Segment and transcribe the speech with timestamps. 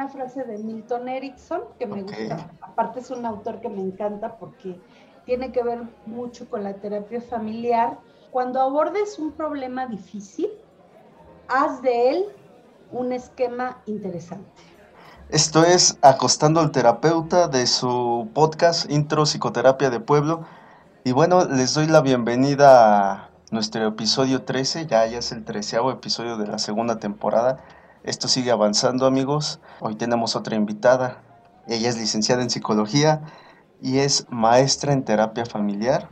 [0.00, 2.50] una frase de Milton Erickson que me gusta.
[2.62, 4.80] Aparte es un autor que me encanta porque
[5.26, 7.98] tiene que ver mucho con la terapia familiar.
[8.30, 10.48] Cuando abordes un problema difícil,
[11.48, 12.24] haz de él
[12.92, 14.48] un esquema interesante.
[15.28, 20.46] Esto es Acostando al Terapeuta de su podcast Intro Psicoterapia de Pueblo.
[21.04, 25.90] Y bueno, les doy la bienvenida a nuestro episodio 13, ya, ya es el treceavo
[25.90, 27.58] episodio de la segunda temporada.
[28.02, 29.60] Esto sigue avanzando amigos.
[29.80, 31.22] Hoy tenemos otra invitada.
[31.66, 33.20] Ella es licenciada en psicología
[33.82, 36.08] y es maestra en terapia familiar.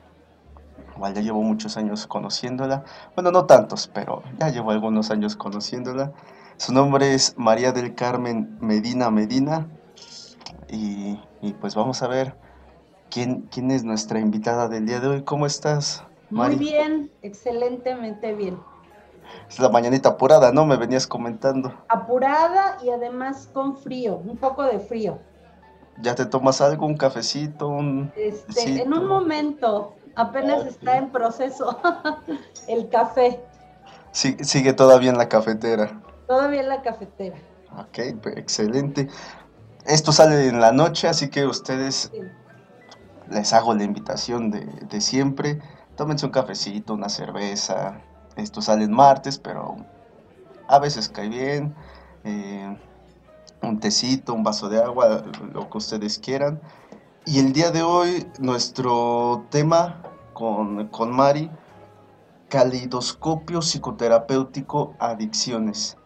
[0.95, 2.85] Igual ya llevo muchos años conociéndola.
[3.15, 6.13] Bueno, no tantos, pero ya llevo algunos años conociéndola.
[6.59, 9.67] Su nombre es María del Carmen Medina Medina.
[10.71, 11.17] Y,
[11.61, 12.37] pues vamos a ver
[13.11, 15.23] quién, quién es nuestra invitada del día de hoy.
[15.23, 16.05] ¿Cómo estás?
[16.29, 18.59] Muy bien, excelentemente bien.
[19.49, 20.67] Es la mañanita apurada, ¿no?
[20.67, 21.73] Me venías comentando.
[21.89, 25.19] Apurada y además con frío, un poco de frío.
[26.01, 26.87] ¿Ya te tomas algo?
[26.87, 27.69] ¿Un cafecito?
[27.69, 31.81] Un este, en un momento, apenas está en proceso
[32.69, 33.41] el café.
[34.13, 36.01] Sí, sigue todavía en la cafetera.
[36.27, 37.37] Todavía en la cafetera.
[37.79, 37.99] Ok,
[38.37, 39.09] excelente.
[39.87, 42.13] Esto sale en la noche, así que ustedes
[43.31, 45.61] les hago la invitación de, de siempre.
[45.97, 48.01] Tómense un cafecito, una cerveza.
[48.39, 49.77] Esto sale en martes, pero
[50.69, 51.75] a veces cae bien.
[52.25, 52.79] Eh,
[53.63, 56.61] un tecito, un vaso de agua, lo que ustedes quieran.
[57.27, 61.51] Y el día de hoy, nuestro tema con, con Mari,
[62.49, 65.97] calidoscopio psicoterapéutico adicciones.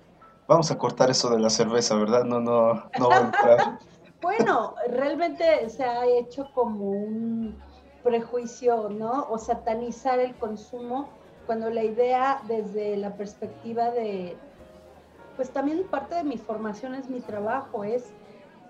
[0.49, 2.25] Vamos a cortar eso de la cerveza, ¿verdad?
[2.25, 3.79] No, no, no va a entrar.
[4.23, 7.57] bueno, realmente se ha hecho como un
[8.03, 9.27] prejuicio, ¿no?
[9.31, 11.09] O satanizar el consumo,
[11.47, 14.37] cuando la idea desde la perspectiva de,
[15.37, 18.13] pues también parte de mi formación es mi trabajo, es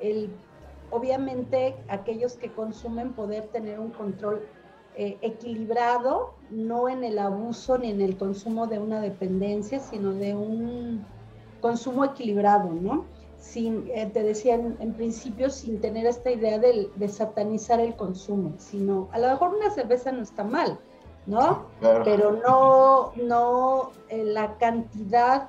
[0.00, 0.30] el,
[0.90, 4.42] obviamente, aquellos que consumen poder tener un control
[4.94, 10.34] eh, equilibrado, no en el abuso ni en el consumo de una dependencia, sino de
[10.34, 11.04] un
[11.60, 13.04] consumo equilibrado, ¿no?
[13.38, 18.52] Sin, eh, te decía en, principio, sin tener esta idea de, de, satanizar el consumo,
[18.58, 20.78] sino a lo mejor una cerveza no está mal,
[21.26, 21.66] ¿no?
[21.80, 25.48] Pero no, no eh, la cantidad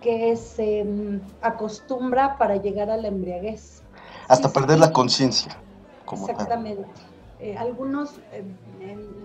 [0.00, 3.82] que se mm, acostumbra para llegar a la embriaguez.
[4.28, 5.56] Hasta perder la conciencia.
[6.10, 6.86] Exactamente.
[7.40, 8.20] Eh, algunos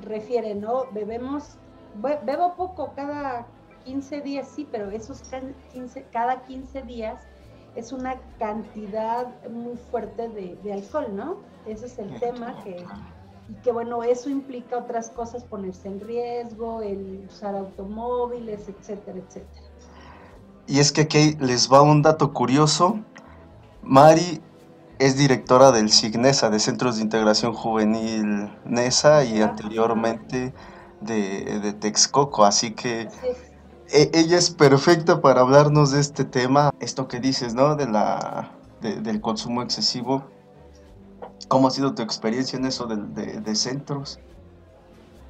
[0.02, 0.86] refieren, ¿no?
[0.92, 1.58] Bebemos,
[1.96, 3.46] bebo poco cada
[3.86, 5.22] 15 días, sí, pero esos
[5.74, 7.22] 15, cada 15 días
[7.76, 11.38] es una cantidad muy fuerte de, alcohol, ¿no?
[11.66, 12.86] Ese es el tema que,
[13.50, 19.68] y que bueno, eso implica otras cosas, ponerse en riesgo, el usar automóviles, etcétera, etcétera.
[20.68, 23.00] Y es que aquí les va un dato curioso.
[23.82, 24.42] Mari
[25.00, 30.54] es directora del CIGNESA, de Centros de Integración Juvenil NESA, y anteriormente
[31.02, 33.08] de, de Texcoco, así que
[33.92, 37.76] e, ella es perfecta para hablarnos de este tema, esto que dices, ¿no?
[37.76, 40.24] De la, del consumo excesivo.
[41.48, 44.20] ¿Cómo ha sido tu experiencia en eso de, de, centros?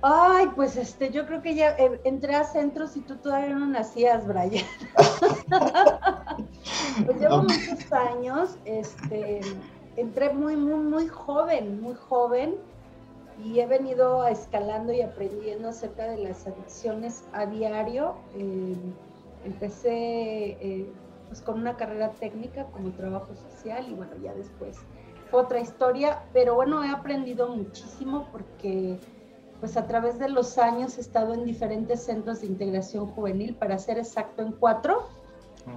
[0.02, 3.68] Ay, pues este, yo creo que ya eh, entré a centros y tú todavía no
[3.68, 4.66] nacías, Brian.
[7.06, 9.42] pues llevo muchos años, este,
[9.98, 12.56] entré muy, muy, muy joven, muy joven
[13.44, 18.16] y he venido escalando y aprendiendo acerca de las adicciones a diario.
[18.36, 18.76] Eh,
[19.46, 20.92] empecé eh,
[21.28, 24.78] pues con una carrera técnica como trabajo social y bueno, ya después
[25.32, 29.00] otra historia, pero bueno, he aprendido muchísimo porque
[29.60, 33.78] pues a través de los años he estado en diferentes centros de integración juvenil, para
[33.78, 35.10] ser exacto en cuatro.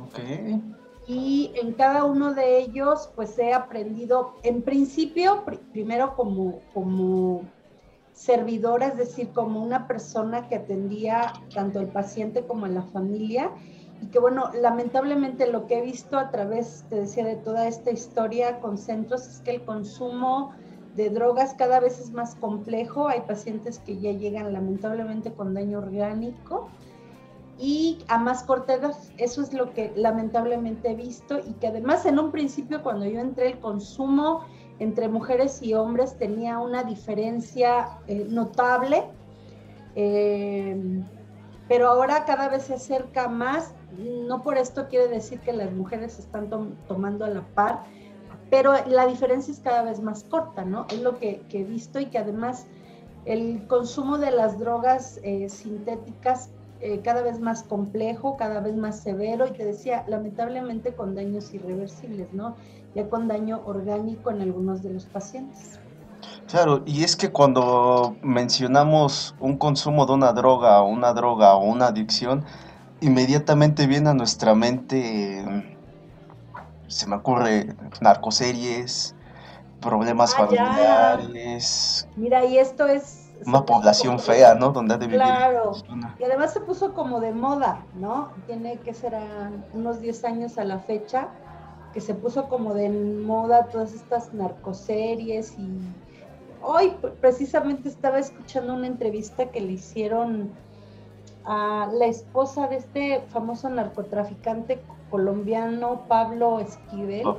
[0.08, 0.62] Okay.
[1.06, 7.42] Y en cada uno de ellos, pues he aprendido, en principio, primero como, como
[8.12, 13.50] servidora, es decir, como una persona que atendía tanto al paciente como a la familia.
[14.02, 17.92] Y que bueno, lamentablemente lo que he visto a través, te decía, de toda esta
[17.92, 20.50] historia con centros es que el consumo
[20.96, 23.06] de drogas cada vez es más complejo.
[23.06, 26.68] Hay pacientes que ya llegan lamentablemente con daño orgánico
[27.56, 28.74] y a más corta.
[29.18, 33.20] Eso es lo que lamentablemente he visto y que además en un principio cuando yo
[33.20, 34.44] entré el consumo
[34.80, 39.04] entre mujeres y hombres tenía una diferencia eh, notable,
[39.94, 41.04] eh,
[41.68, 43.74] pero ahora cada vez se acerca más.
[43.98, 46.48] No por esto quiere decir que las mujeres están
[46.88, 47.84] tomando a la par,
[48.50, 50.86] pero la diferencia es cada vez más corta, ¿no?
[50.90, 52.66] Es lo que, he visto y que además
[53.24, 56.50] el consumo de las drogas eh, sintéticas
[56.80, 61.54] eh, cada vez más complejo, cada vez más severo y te decía, lamentablemente con daños
[61.54, 62.56] irreversibles, ¿no?
[62.94, 65.78] Ya con daño orgánico en algunos de los pacientes.
[66.48, 71.64] Claro, y es que cuando mencionamos un consumo de una droga o una droga o
[71.64, 72.44] una adicción,
[73.02, 75.44] inmediatamente viene a nuestra mente,
[76.86, 79.14] se me ocurre, narcoseries,
[79.80, 82.08] problemas ah, familiares.
[82.16, 84.70] Mira, y esto es una población fea, ¿no?
[84.70, 85.20] Donde ha de vivir.
[85.20, 85.72] Claro.
[86.18, 88.30] Y además se puso como de moda, ¿no?
[88.46, 89.14] Tiene que ser
[89.74, 91.28] unos 10 años a la fecha
[91.92, 95.78] que se puso como de moda todas estas narcoseries y
[96.62, 100.50] hoy precisamente estaba escuchando una entrevista que le hicieron
[101.44, 107.26] a la esposa de este famoso narcotraficante colombiano Pablo Esquivel.
[107.26, 107.38] Oh,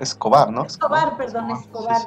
[0.00, 0.64] Escobar, ¿no?
[0.64, 2.00] Escobar, perdón, Escobar.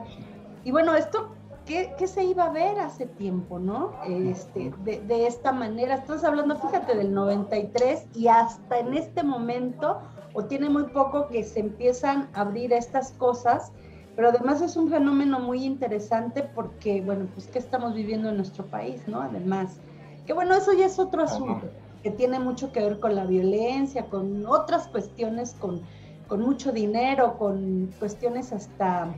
[0.64, 1.30] Y bueno, esto
[1.66, 3.94] ¿Qué, se iba a ver hace tiempo, no?
[4.08, 10.00] Este, de, de, esta manera, estás hablando, fíjate, del 93 y hasta en este momento,
[10.34, 13.72] o tiene muy poco que se empiezan a abrir estas cosas,
[14.16, 18.64] pero además es un fenómeno muy interesante porque, bueno, pues ¿qué estamos viviendo en nuestro
[18.68, 19.22] país, no?
[19.22, 19.80] Además,
[20.25, 21.69] que bueno, eso ya es otro asunto,
[22.04, 25.81] que tiene mucho que ver con la violencia, con otras cuestiones, con,
[26.27, 29.13] con mucho dinero, con cuestiones hasta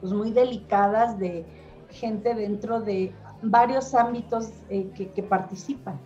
[0.00, 1.44] pues, muy delicadas de
[1.90, 5.98] gente dentro de varios ámbitos eh, que, participan.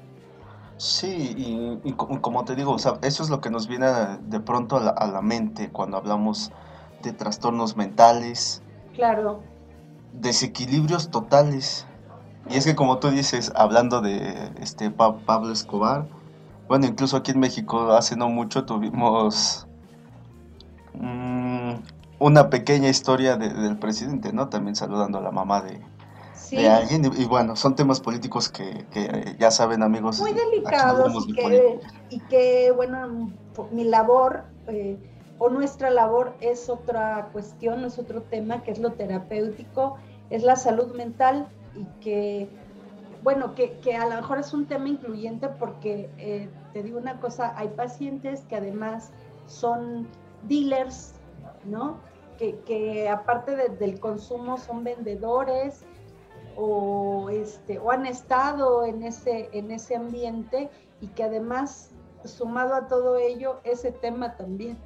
[0.77, 3.87] Sí, y, como te digo, eso es lo que nos viene
[4.27, 6.51] de pronto a la, mente cuando hablamos
[7.03, 8.63] de trastornos mentales.
[8.95, 9.41] Claro.
[10.13, 11.87] Desequilibrios totales.
[12.51, 16.07] Y es que como tú dices, hablando de este Pablo Escobar,
[16.69, 19.67] bueno, incluso aquí en México hace no mucho tuvimos
[22.19, 24.49] una pequeña historia del presidente, ¿no?
[24.49, 27.11] También saludando a la mamá de, alguien.
[27.17, 28.87] Y, bueno, son temas políticos que,
[29.39, 30.21] ya saben, amigos.
[30.21, 31.27] Muy delicados
[32.11, 33.31] y que, bueno,
[33.73, 34.97] mi labor eh,
[35.39, 39.97] o nuestra labor es otra cuestión, es otro tema, que es lo terapéutico,
[40.31, 42.49] es la salud mental y que,
[43.23, 47.53] bueno, que, a lo mejor es un tema incluyente porque, eh, te digo una cosa,
[47.57, 49.11] hay pacientes que además
[49.47, 50.09] son
[50.49, 51.15] dealers,
[51.65, 51.99] ¿no?
[52.39, 55.85] que, aparte del consumo son vendedores
[56.57, 60.71] o, este, o han estado en ese, en ese ambiente
[61.01, 61.91] y que además,
[62.25, 64.79] sumado a todo ello, ese tema también.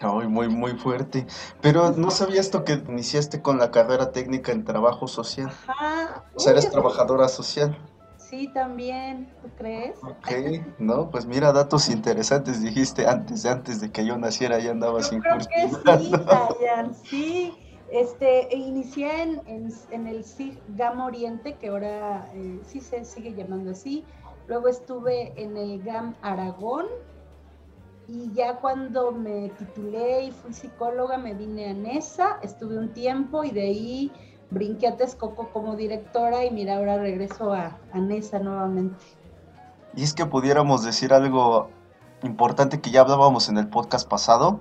[0.00, 1.26] Ay, muy, muy fuerte.
[1.60, 5.48] Pero no sabía esto que iniciaste con la carrera técnica en trabajo social.
[5.68, 6.24] Ajá.
[6.34, 7.76] O sea, eres trabajadora social.
[8.18, 9.98] Sí, también, ¿tú crees?
[10.02, 15.00] Ok, no, pues mira, datos interesantes dijiste antes, antes de que yo naciera ya andaba
[15.00, 16.12] sin creo que sí,
[17.08, 17.54] sí.
[17.88, 23.32] Este, e inicié en, en, el SIG GAM Oriente, que ahora eh, sí se sigue
[23.34, 24.04] llamando así.
[24.48, 26.86] Luego estuve en el GAM Aragón.
[28.08, 33.42] Y ya cuando me titulé y fui psicóloga, me vine a NESA, estuve un tiempo
[33.42, 34.12] y de ahí
[34.50, 39.04] brinqué a Texcoco como directora y mira, ahora regreso a, a NESA nuevamente.
[39.96, 41.70] Y es que pudiéramos decir algo
[42.22, 44.60] importante que ya hablábamos en el podcast pasado,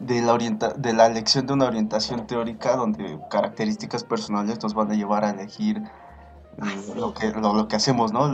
[0.00, 4.90] de la, orienta de la elección de una orientación teórica donde características personales nos van
[4.90, 8.26] a llevar a elegir eh, lo, que, lo, que hacemos, ¿no?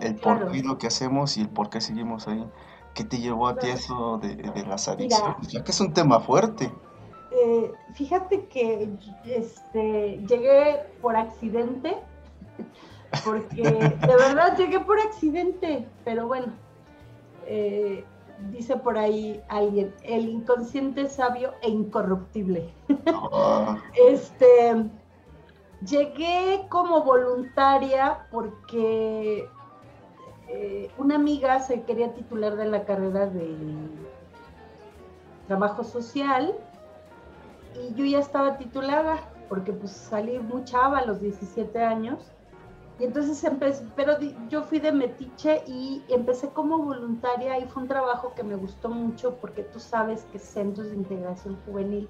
[0.00, 2.44] El, por qué lo que hacemos y el por qué seguimos ahí.
[2.94, 5.48] ¿Qué te llevó a ti eso de, de las adicciones?
[5.48, 6.70] ya que es un tema fuerte.
[7.34, 8.90] Eh, fíjate que
[9.24, 11.96] este, llegué por accidente,
[13.24, 16.52] porque de verdad llegué por accidente, pero bueno,
[17.46, 18.04] eh,
[18.50, 22.70] dice por ahí alguien, el inconsciente sabio e incorruptible.
[23.32, 23.78] Ah.
[24.08, 24.90] este,
[25.86, 29.48] llegué como voluntaria porque
[30.48, 33.56] eh, una amiga se quería titular de la carrera de
[35.46, 36.54] trabajo social
[37.74, 39.18] y yo ya estaba titulada,
[39.48, 42.32] porque pues salí muy a los 17 años.
[42.98, 44.14] Y entonces empecé, pero
[44.48, 48.90] yo fui de metiche y empecé como voluntaria y fue un trabajo que me gustó
[48.90, 52.08] mucho porque tú sabes que Centros de Integración Juvenil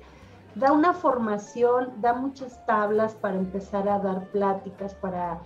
[0.54, 5.40] da una formación, da muchas tablas para empezar a dar pláticas, para,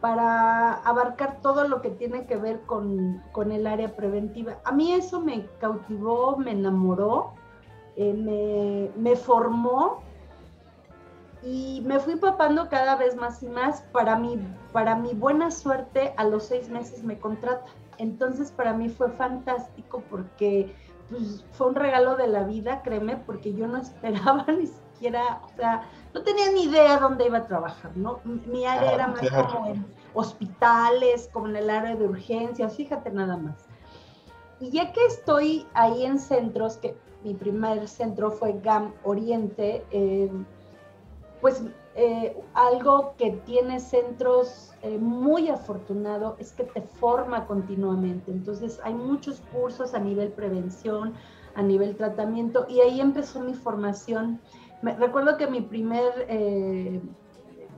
[0.00, 4.58] para abarcar todo lo que tiene que ver con, con el área preventiva.
[4.64, 7.34] A mí eso me cautivó, me enamoró
[8.00, 10.04] eh, me, formó
[11.42, 13.82] y me fui papando cada vez más y más.
[13.92, 14.38] Para mi,
[14.72, 17.66] para mi buena suerte, a los seis meses me contrata.
[17.98, 20.72] Entonces para mí fue fantástico porque
[21.10, 25.56] pues, fue un regalo de la vida, créeme, porque yo no esperaba ni siquiera, o
[25.56, 28.20] sea, no tenía ni idea dónde iba a trabajar, ¿no?
[28.24, 29.48] Mi área Ah, era más claro.
[29.48, 33.54] como en hospitales, como en el área de urgencias, fíjate nada más.
[34.60, 40.30] Y ya que estoy ahí en centros, que mi primer centro fue GAM Oriente, eh,
[41.40, 41.62] pues
[41.94, 48.32] eh, algo que tiene centros eh, muy afortunado es que te forma continuamente.
[48.32, 51.14] Entonces hay muchos cursos a nivel prevención,
[51.54, 54.40] a nivel tratamiento, y ahí empezó mi formación.
[54.82, 57.00] Recuerdo que mi primer eh,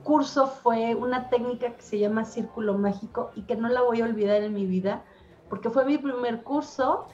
[0.03, 4.05] curso fue una técnica que se llama círculo mágico y que no la voy a
[4.05, 5.03] olvidar en mi vida,
[5.49, 7.07] porque fue mi primer curso,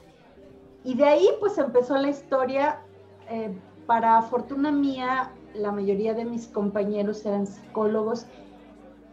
[0.83, 2.81] y de ahí pues empezó la historia.
[3.29, 8.27] eh, para fortuna mía, la mayoría de mis compañeros eran psicólogos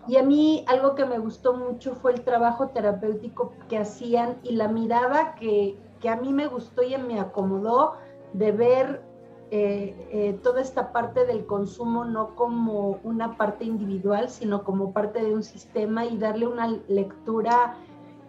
[0.06, 4.56] y a mí algo que me gustó mucho fue el trabajo terapéutico que hacían y
[4.56, 7.94] la mirada que, que a mí me gustó y me acomodó
[8.32, 9.02] de ver
[9.50, 15.22] eh, eh, toda esta parte del consumo no como una parte individual, sino como parte
[15.22, 17.76] de un sistema y darle una lectura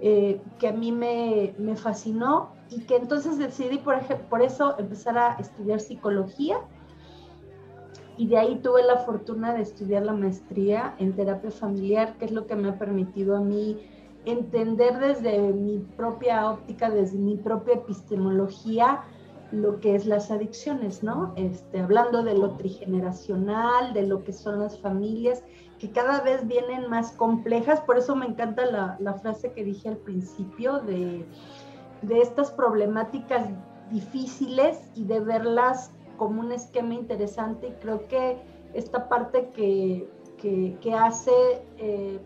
[0.02, 5.80] eh, que a mí me, fascinó y que entonces decidí por eso empezar a estudiar
[5.80, 6.60] psicología.
[8.18, 12.32] Y de ahí tuve la fortuna de estudiar la maestría en terapia familiar, que es
[12.32, 13.78] lo que me ha permitido a mí
[14.26, 19.04] entender desde mi propia óptica, desde mi propia epistemología,
[19.56, 21.34] lo que es las adicciones, ¿no?
[21.36, 25.44] Este, hablando de lo trigeneracional, de lo que son las familias,
[25.80, 29.90] que cada vez vienen más complejas, por eso me encanta la, la frase que dije
[29.90, 31.26] al principio de,
[32.02, 33.50] de estas problemáticas
[33.92, 38.38] difíciles y de verlas como un esquema interesante y creo que
[38.74, 41.32] esta parte que, que, hace
[41.78, 42.20] eh,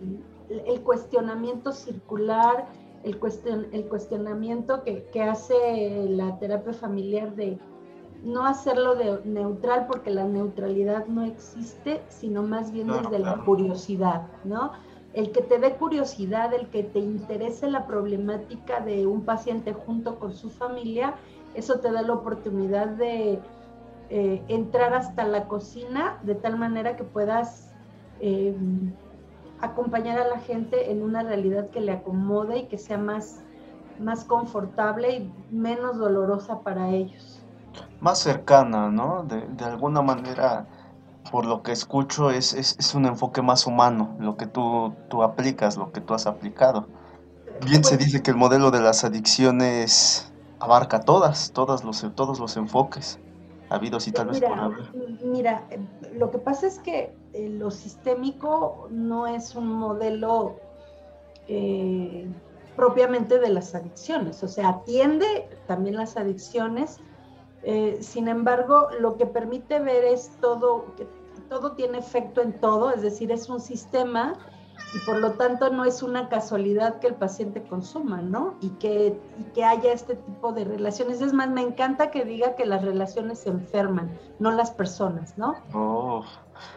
[0.49, 2.67] el cuestionamiento circular,
[3.03, 7.57] el, cuestion, el cuestionamiento que, que, hace la terapia familiar de
[8.23, 13.37] no hacerlo de neutral porque la neutralidad no existe, sino más bien Claro, desde claro.
[13.37, 14.71] la curiosidad, ¿no?
[15.13, 20.19] El que te dé curiosidad, el que te interese la problemática de un paciente junto
[20.19, 21.15] con su familia,
[21.55, 23.39] eso te da la oportunidad de
[24.09, 27.73] eh, entrar hasta la cocina de tal manera que puedas
[28.19, 28.55] eh,
[29.61, 33.41] acompañar a la gente en una realidad que le acomode y que sea más,
[33.99, 37.41] más confortable y menos dolorosa para ellos.
[37.99, 39.23] Más cercana, ¿no?
[39.23, 40.65] De, de alguna manera,
[41.31, 45.23] por lo que escucho, es, es, es, un enfoque más humano, lo que tú, tú
[45.23, 46.87] aplicas, lo que tú has aplicado.
[47.65, 52.55] Bien se dice que el modelo de las adicciones abarca todas, todas los, todos los
[52.55, 53.19] enfoques
[53.69, 54.95] habidos y tal vez mira, por haber.
[55.23, 55.63] Mira,
[56.13, 60.59] lo que pasa es que eh, lo sistémico no es un modelo
[61.47, 62.27] eh,
[62.75, 66.99] propiamente de las adicciones, o sea, atiende también las adicciones,
[67.63, 71.07] eh, sin embargo, lo que permite ver es todo, que
[71.49, 74.37] todo tiene efecto en todo, es decir, es un sistema
[74.93, 78.55] y por lo tanto no es una casualidad que el paciente consuma, ¿no?
[78.59, 81.21] Y que, y que haya este tipo de relaciones.
[81.21, 85.55] Es más, me encanta que diga que las relaciones se enferman, no las personas, ¿no?
[85.73, 86.23] Oh.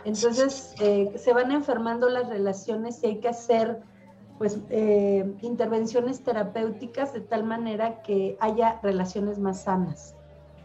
[0.04, 3.82] Entonces, eh, se van enfermando las relaciones y hay que hacer,
[4.36, 10.14] pues, eh, intervenciones terapéuticas de tal manera que haya relaciones más sanas.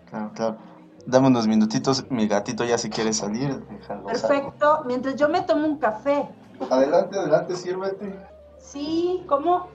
[0.09, 0.57] Claro, claro.
[1.05, 3.65] Dame unos minutitos, mi gatito ya si quiere salir.
[3.69, 6.27] déjalo Perfecto, mientras yo me tomo un café.
[6.69, 8.13] Adelante, adelante, sírvete.
[8.57, 9.67] Sí, ¿cómo,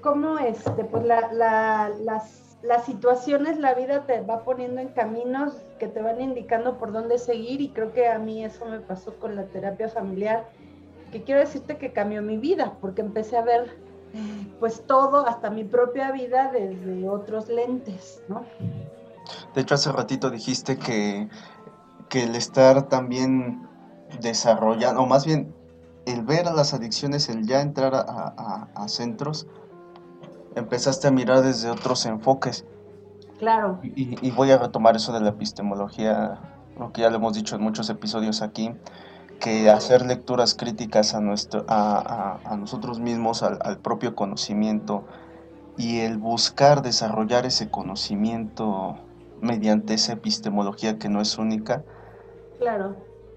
[0.00, 5.54] cómo este, pues la, la, las, las situaciones, la vida te va poniendo en caminos
[5.78, 9.18] que te van indicando por dónde seguir y creo que a mí eso me pasó
[9.18, 10.48] con la terapia familiar,
[11.10, 13.76] que quiero decirte que cambió mi vida, porque empecé a ver
[14.60, 18.44] pues todo, hasta mi propia vida desde otros lentes, ¿no?
[19.54, 21.28] De hecho, hace ratito dijiste que,
[22.08, 23.66] que el estar también
[24.20, 25.54] desarrollando, o más bien
[26.06, 29.46] el ver a las adicciones, el ya entrar a, a, a, centros,
[30.56, 32.64] empezaste a mirar desde otros enfoques.
[33.38, 33.80] Claro.
[33.82, 36.40] Y, y, voy a retomar eso de la epistemología,
[36.78, 38.72] lo que ya lo hemos dicho en muchos episodios aquí,
[39.40, 45.04] que hacer lecturas críticas a, nuestro, a, a nosotros mismos, al, al, propio conocimiento,
[45.76, 48.96] y el buscar desarrollar ese conocimiento
[49.40, 51.82] mediante esa epistemología que no es única,
[52.60, 52.94] claro.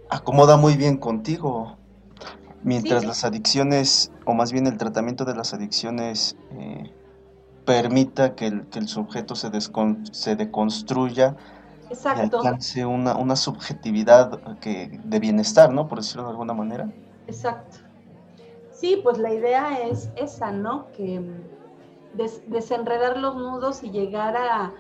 [0.10, 1.78] acomoda muy bien contigo.
[2.66, 3.08] Mientras sí.
[3.08, 6.92] las adicciones, o más bien el tratamiento de las adicciones, eh,
[7.64, 11.36] permita que el, que el, sujeto se, descon, se deconstruya
[11.92, 12.22] Exacto.
[12.22, 15.88] y alcance una, una subjetividad que, de bienestar, ¿no?
[15.88, 16.90] Por decirlo de alguna manera.
[17.28, 17.78] Exacto.
[18.72, 20.92] Sí, pues la idea es esa, ¿no?
[20.94, 21.24] Que
[22.16, 24.74] des, desenredar los nudos y llegar a,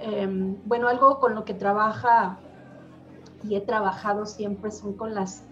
[0.00, 0.26] eh,
[0.64, 2.40] bueno, algo con lo que trabaja
[3.44, 5.44] y he trabajado siempre son con las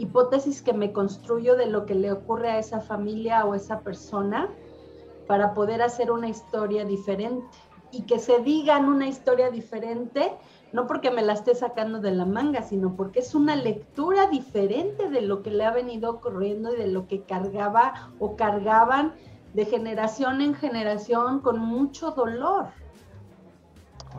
[0.00, 4.48] hipótesis que me construyo de lo que le ocurre a esa familia o esa persona
[5.26, 7.46] para poder hacer una historia diferente
[7.92, 10.32] y que se digan una historia diferente,
[10.72, 15.10] no porque me la esté sacando de la manga, sino porque es una lectura diferente
[15.10, 19.14] de lo que le ha venido ocurriendo y de lo que cargaba o cargaban
[19.54, 22.68] de generación en generación con mucho dolor.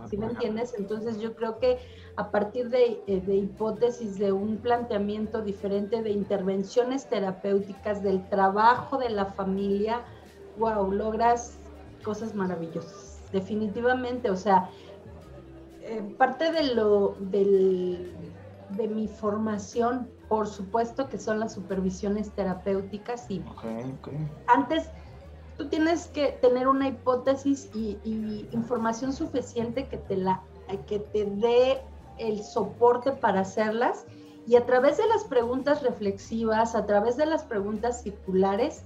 [0.09, 0.73] ¿Sí me entiendes?
[0.77, 1.79] Entonces yo creo que
[2.15, 8.97] a partir de, eh, de, hipótesis, de un planteamiento diferente, de intervenciones terapéuticas, del trabajo
[8.97, 10.01] de la familia,
[10.57, 11.57] wow, logras
[12.03, 13.21] cosas maravillosas.
[13.31, 14.69] Definitivamente, o sea,
[15.81, 18.13] eh, parte de lo del,
[18.69, 23.43] de mi formación, por supuesto que son las supervisiones terapéuticas y
[24.47, 24.89] antes
[25.61, 30.41] tú tienes que tener una hipótesis y, y, información suficiente que te la
[30.87, 31.81] que te dé
[32.17, 34.05] el soporte para hacerlas
[34.47, 38.85] y a través de las preguntas reflexivas, a través de las preguntas circulares,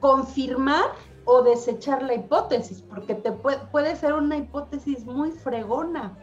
[0.00, 0.90] confirmar
[1.24, 6.18] o desechar la hipótesis, porque te puede, puede ser una hipótesis muy fregona,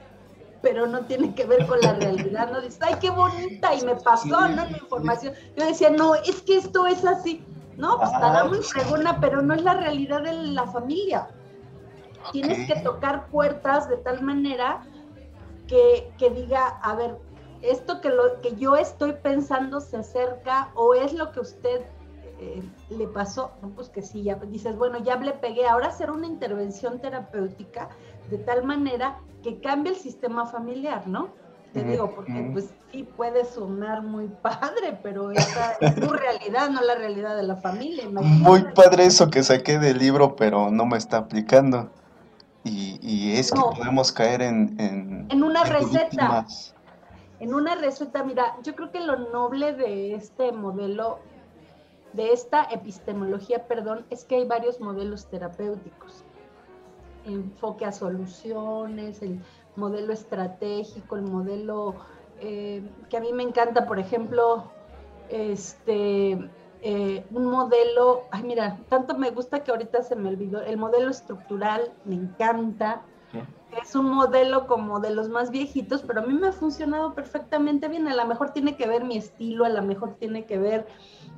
[0.61, 3.95] pero no tiene que ver con la realidad, no dices, ay, qué bonita, y me
[3.95, 4.65] pasó, ¿no?
[4.65, 5.33] La información.
[5.57, 7.43] Yo decía, no, es que esto es así.
[7.77, 11.27] No, pues estará muy fregona, pero no es la realidad de la familia.
[12.31, 14.81] Tienes que tocar puertas de tal manera
[15.67, 17.17] que, que diga, a ver,
[17.61, 21.81] esto que, lo, que yo estoy pensando se acerca o es lo que usted
[22.39, 26.27] eh, le pasó, pues que sí, ya dices, bueno, ya le pegué, ahora hacer una
[26.27, 27.89] intervención terapéutica
[28.29, 31.29] de tal manera que cambie el sistema familiar, ¿no?
[31.75, 36.81] Te digo, porque pues sí puede sonar muy padre, pero esa es tu realidad, no
[36.81, 38.07] la realidad de la familia.
[38.09, 41.91] Muy padre eso que saqué del libro, pero no me está aplicando.
[42.63, 45.27] Y, es que podemos caer en...
[45.29, 46.45] En, una receta.
[47.41, 51.19] En una receta, mira, yo creo que lo noble de este modelo,
[52.13, 56.23] de esta epistemología, perdón, es que hay varios modelos terapéuticos.
[57.25, 59.41] Enfoque a soluciones, el
[59.75, 61.95] modelo estratégico, el modelo
[62.39, 64.65] eh, que a mí me encanta, por ejemplo,
[65.29, 66.49] este
[66.87, 71.09] eh, un modelo, ay mira, tanto me gusta que ahorita se me olvidó, el modelo
[71.09, 73.01] estructural me encanta,
[73.81, 77.87] es un modelo como de los más viejitos, pero a mí me ha funcionado perfectamente
[77.87, 80.85] bien, a lo mejor tiene que ver mi estilo, a lo mejor tiene que ver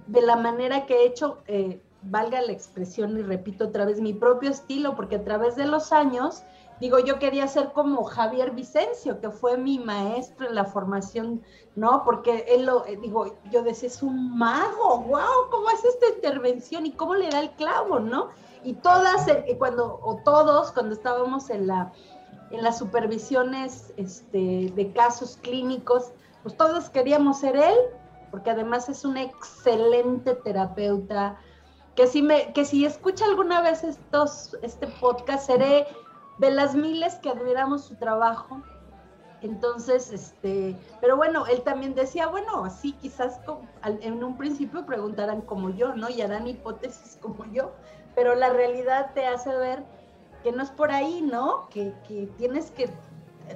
[0.08, 4.14] de la manera que he hecho, eh, valga la expresión y repito otra vez, mi
[4.14, 6.44] propio estilo, porque a través de los años
[6.80, 11.42] Digo, yo quería ser como Javier Vicencio, que fue mi maestro en la formación,
[11.76, 12.04] ¿no?
[12.04, 16.86] Porque él lo, eh, digo, yo decía, es un mago, wow, ¿cómo hace esta intervención
[16.86, 18.30] y cómo le da el clavo, ¿no?
[18.64, 21.92] Y todas, eh, cuando, o todos, cuando estábamos en la,
[22.52, 26.12] en las supervisiones este, de casos clínicos,
[26.44, 27.78] pues todos queríamos ser él,
[28.30, 31.40] porque además es un excelente terapeuta,
[31.96, 35.88] que si, me, que si escucha alguna vez estos, este podcast, seré
[36.38, 38.62] de las miles que admiramos su trabajo.
[39.42, 43.40] Entonces, este, pero bueno, él también decía, bueno, sí, quizás
[43.84, 46.10] en un principio preguntarán como yo, ¿no?
[46.10, 47.72] Y harán hipótesis como yo,
[48.16, 49.84] pero la realidad te hace ver
[50.44, 51.68] que no es por ahí, ¿no?
[51.70, 52.90] Que, que tienes que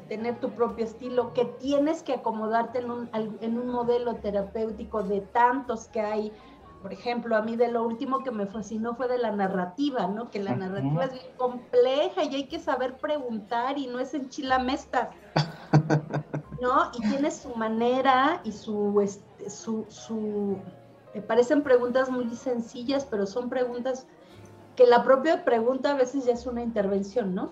[0.07, 5.21] tener tu propio estilo, que tienes que acomodarte en un, en un modelo terapéutico de
[5.21, 6.31] tantos que hay
[6.81, 10.31] por ejemplo, a mí de lo último que me fascinó fue de la narrativa, ¿no?
[10.31, 14.29] Que la narrativa es bien compleja y hay que saber preguntar y no es en
[14.29, 15.09] chilamestas,
[16.61, 16.91] ¿no?
[16.97, 20.57] Y tiene su manera y su, este, su, su,
[21.13, 24.07] me parecen preguntas muy sencillas, pero son preguntas
[24.75, 27.51] que la propia pregunta a veces ya es una intervención, ¿no?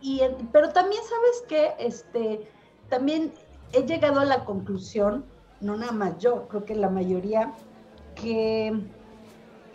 [0.00, 2.50] Y, pero también sabes que, este,
[2.88, 3.32] también
[3.72, 5.24] he llegado a la conclusión,
[5.60, 7.52] no nada más yo, creo que la mayoría,
[8.14, 8.80] que,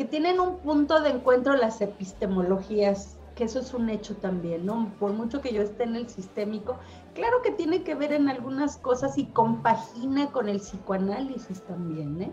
[0.09, 4.91] tienen un punto de encuentro las epistemologías, que eso es un hecho también, ¿no?
[4.99, 6.77] Por mucho que yo esté en el sistémico,
[7.13, 12.31] claro que tiene que ver en algunas cosas y compagina con el psicoanálisis también, ¿eh?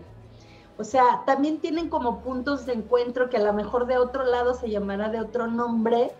[0.77, 4.53] O sea, también tienen como puntos de encuentro que a lo mejor de otro lado
[4.53, 6.11] se llamará de otro nombre,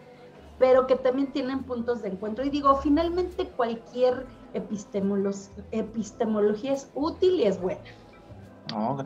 [0.58, 2.46] pero que también tienen puntos de encuentro.
[2.46, 7.84] Y digo, finalmente cualquier epistemología es útil y es buena.
[8.74, 8.98] No,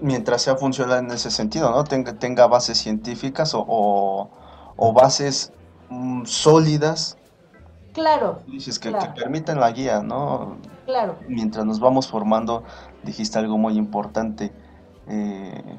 [0.00, 1.84] mientras sea funcional en ese sentido, ¿no?
[1.84, 4.30] Tenga, tenga bases científicas o,
[4.76, 5.52] o, bases
[5.90, 7.16] mm, sólidas.
[7.92, 8.40] Claro.
[8.46, 10.56] Dices que, te permiten la guía, ¿no?
[10.86, 11.16] Claro.
[11.28, 12.62] Mientras nos vamos formando,
[13.02, 14.52] dijiste algo muy importante.
[15.08, 15.78] Eh,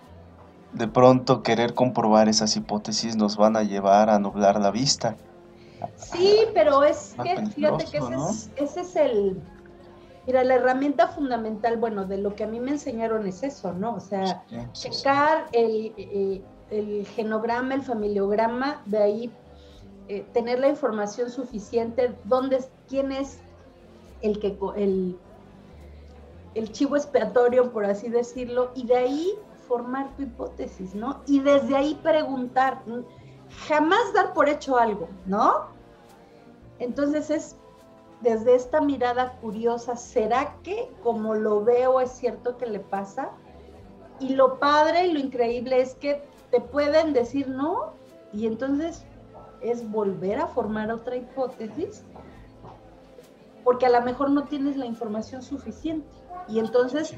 [0.73, 5.15] de pronto querer comprobar esas hipótesis nos van a llevar a nublar la vista.
[5.95, 9.41] Sí, pero es que, fíjate que ese, es, ese es el
[10.29, 13.95] Mira, la herramienta fundamental, bueno, de lo que a mí me enseñaron es eso, ¿no?
[13.95, 19.33] O sea, checar el, el, genograma, el familiograma, de ahí
[20.07, 23.39] eh, tener la información suficiente, dónde, quién es
[24.21, 25.17] el que el,
[26.53, 29.33] el chivo expiatorio, por así decirlo, y de ahí
[29.67, 31.21] formar tu hipótesis, ¿no?
[31.25, 32.83] Y desde ahí preguntar,
[33.67, 35.69] jamás dar por hecho algo, ¿no?
[36.77, 37.55] Entonces es
[38.21, 43.31] desde esta mirada curiosa, ¿será que como lo veo es cierto que le pasa?
[44.19, 47.93] Y lo padre y lo increíble es que te pueden decir no,
[48.33, 49.05] y entonces
[49.61, 52.03] es volver a formar otra hipótesis,
[53.63, 56.07] porque a lo mejor no tienes la información suficiente.
[56.47, 57.13] Y entonces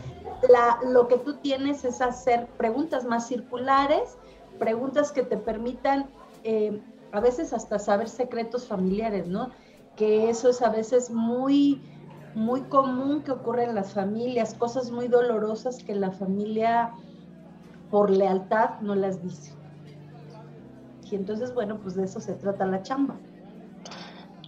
[0.83, 4.17] lo que tú tienes es hacer preguntas más circulares,
[4.59, 6.09] preguntas que te permitan
[6.43, 9.51] eh, a veces hasta saber secretos familiares, ¿no?
[10.01, 11.79] Que eso es a veces muy,
[12.33, 16.89] muy común que ocurre en las familias, cosas muy dolorosas que la familia
[17.91, 19.53] por lealtad no las dice.
[21.03, 23.13] Y entonces, bueno, pues de eso se trata la chamba.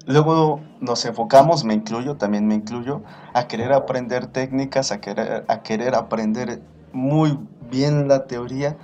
[0.07, 3.03] Luego nos enfocamos, me incluyo, también me incluyo,
[3.35, 6.63] a querer aprender técnicas, a querer, a querer aprender
[6.93, 7.37] muy
[7.69, 8.75] bien la teoría,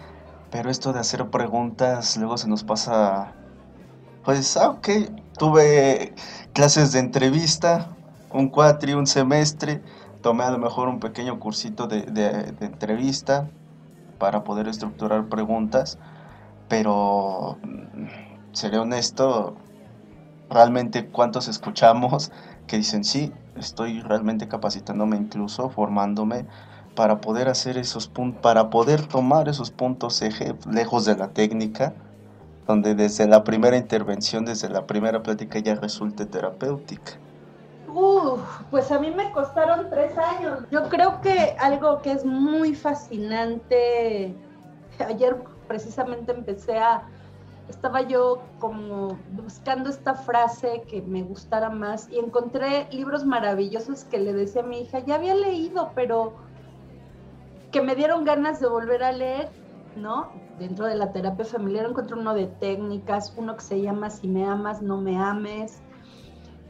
[0.52, 3.34] pero esto de hacer preguntas luego se nos pasa,
[4.24, 4.90] pues, ah, ok,
[5.38, 6.14] tuve
[6.54, 7.90] clases de entrevista,
[8.32, 9.82] un cuatri, un semestre,
[10.22, 13.50] tomé a lo mejor un pequeño cursito de, entrevista
[14.18, 15.98] para poder estructurar preguntas,
[16.68, 19.56] pero mm, seré honesto,
[20.50, 22.32] realmente cuántos escuchamos
[22.68, 26.46] que dicen, sí, estoy realmente capacitándome, incluso formándome
[26.96, 31.94] para poder hacer esos puntos, para poder tomar esos puntos eje lejos de la técnica,
[32.70, 37.14] donde desde la primera intervención, desde la primera plática ya resulte terapéutica.
[38.70, 40.60] pues a mí me costaron tres años.
[40.70, 44.36] Yo creo que algo que es muy fascinante,
[45.00, 45.36] ayer
[45.68, 47.08] precisamente empecé a,
[47.68, 54.20] estaba yo como buscando esta frase que me gustara más y encontré libros maravillosos que
[54.20, 56.34] le decía a mi hija, ya había leído, pero
[57.72, 59.50] que me dieron ganas de volver a leer,
[59.96, 60.49] ¿no?
[60.60, 64.46] Dentro de la terapia familiar encontré uno de técnicas, uno que se llama Si me
[64.46, 65.80] amas, no me ames,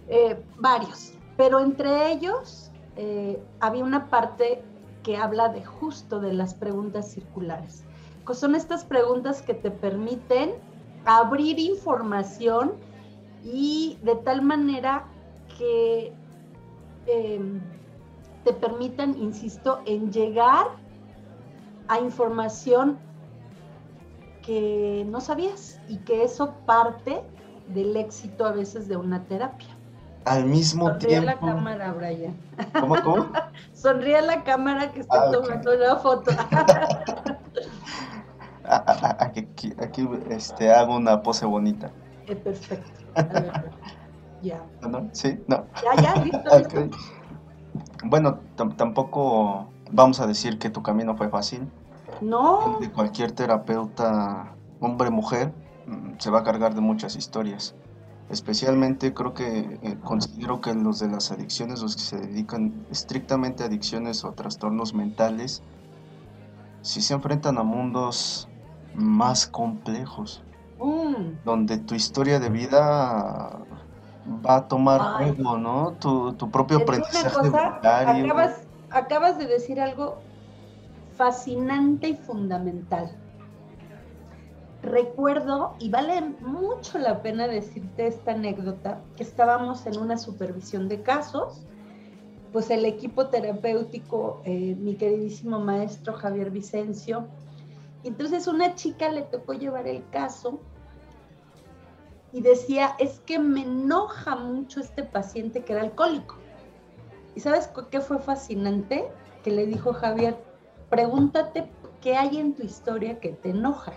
[0.07, 4.63] eh, varios, pero entre ellos eh, había una parte
[5.03, 7.83] que habla de justo de las preguntas circulares.
[8.33, 10.51] Son estas preguntas que te permiten
[11.05, 12.73] abrir información
[13.43, 15.07] y de tal manera
[15.57, 16.13] que
[17.07, 17.59] em,
[18.43, 20.67] te permitan, insisto, en llegar
[21.87, 22.99] a información
[24.45, 27.21] que no sabías y que eso parte
[27.67, 29.67] del éxito a veces de una terapia.
[30.25, 31.01] Al mismo tiempo.
[31.01, 32.35] Sonríe la cámara, Brian.
[32.79, 33.31] ¿Cómo, cómo?
[33.73, 36.31] Sonríe la cámara que está ah, tomando una foto.
[38.63, 41.91] aquí, aquí este, hago una pose bonita.
[42.27, 42.91] Eh, perfecto.
[44.41, 44.61] ya.
[44.87, 45.09] ¿No?
[45.13, 45.39] ¿Sí?
[45.47, 45.65] No.
[45.83, 46.49] Ya, ya, listo.
[48.03, 48.39] Bueno,
[48.77, 51.67] tampoco vamos a decir que tu camino fue fácil.
[52.21, 52.77] No.
[52.79, 55.53] de cualquier terapeuta, hombre, mujer,
[55.87, 57.75] mm, se va a cargar de muchas historias.
[58.29, 63.63] Especialmente creo que eh, considero que los de las adicciones, los que se dedican estrictamente
[63.63, 65.63] a adicciones o trastornos mentales,
[66.81, 68.47] si se enfrentan a mundos
[68.93, 70.43] más complejos,
[70.79, 71.43] mm.
[71.43, 73.59] donde tu historia de vida
[74.45, 75.93] va a tomar juego, ¿no?
[75.99, 77.27] Tu, propio aprendizaje.
[77.81, 80.19] acabas, acabas de decir algo
[81.19, 83.11] fascinante y fundamental.
[84.81, 91.01] Recuerdo, y vale mucho la pena decirte esta anécdota, que estábamos en una supervisión de
[91.03, 91.65] casos,
[92.53, 97.27] pues el equipo terapéutico, eh, mi queridísimo maestro Javier Vicencio,
[98.05, 100.61] entonces una chica le tocó llevar el caso
[102.31, 106.37] y decía, es que me enoja mucho este paciente que era alcohólico.
[107.35, 109.11] ¿Y sabes qué fue fascinante?
[109.43, 110.37] Que le dijo Javier,
[110.89, 111.69] pregúntate
[112.01, 113.93] qué hay en tu historia que te enoja.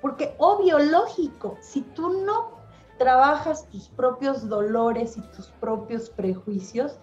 [0.00, 2.52] Porque obvio, lógico, si tú no
[2.98, 6.98] trabajas tus propios dolores y tus propios prejuicios,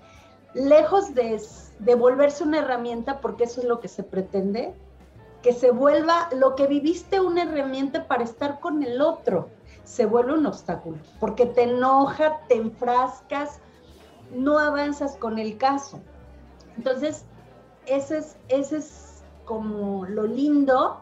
[0.54, 1.41] lejos de,
[1.80, 4.73] de volverse una herramienta, porque eso es lo que se pretende,
[5.41, 9.50] que se vuelva lo que viviste una herramienta para estar con el otro,
[9.84, 13.60] se vuelve un obstáculo, porque te enoja, te enfrascas,
[14.34, 16.02] no avanzas con el caso.
[16.76, 17.26] Entonces,
[17.88, 21.02] ese es, ese es como lo lindo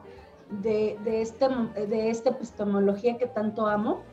[0.49, 1.47] de, este,
[1.87, 4.03] de esta epistemología que tanto amo,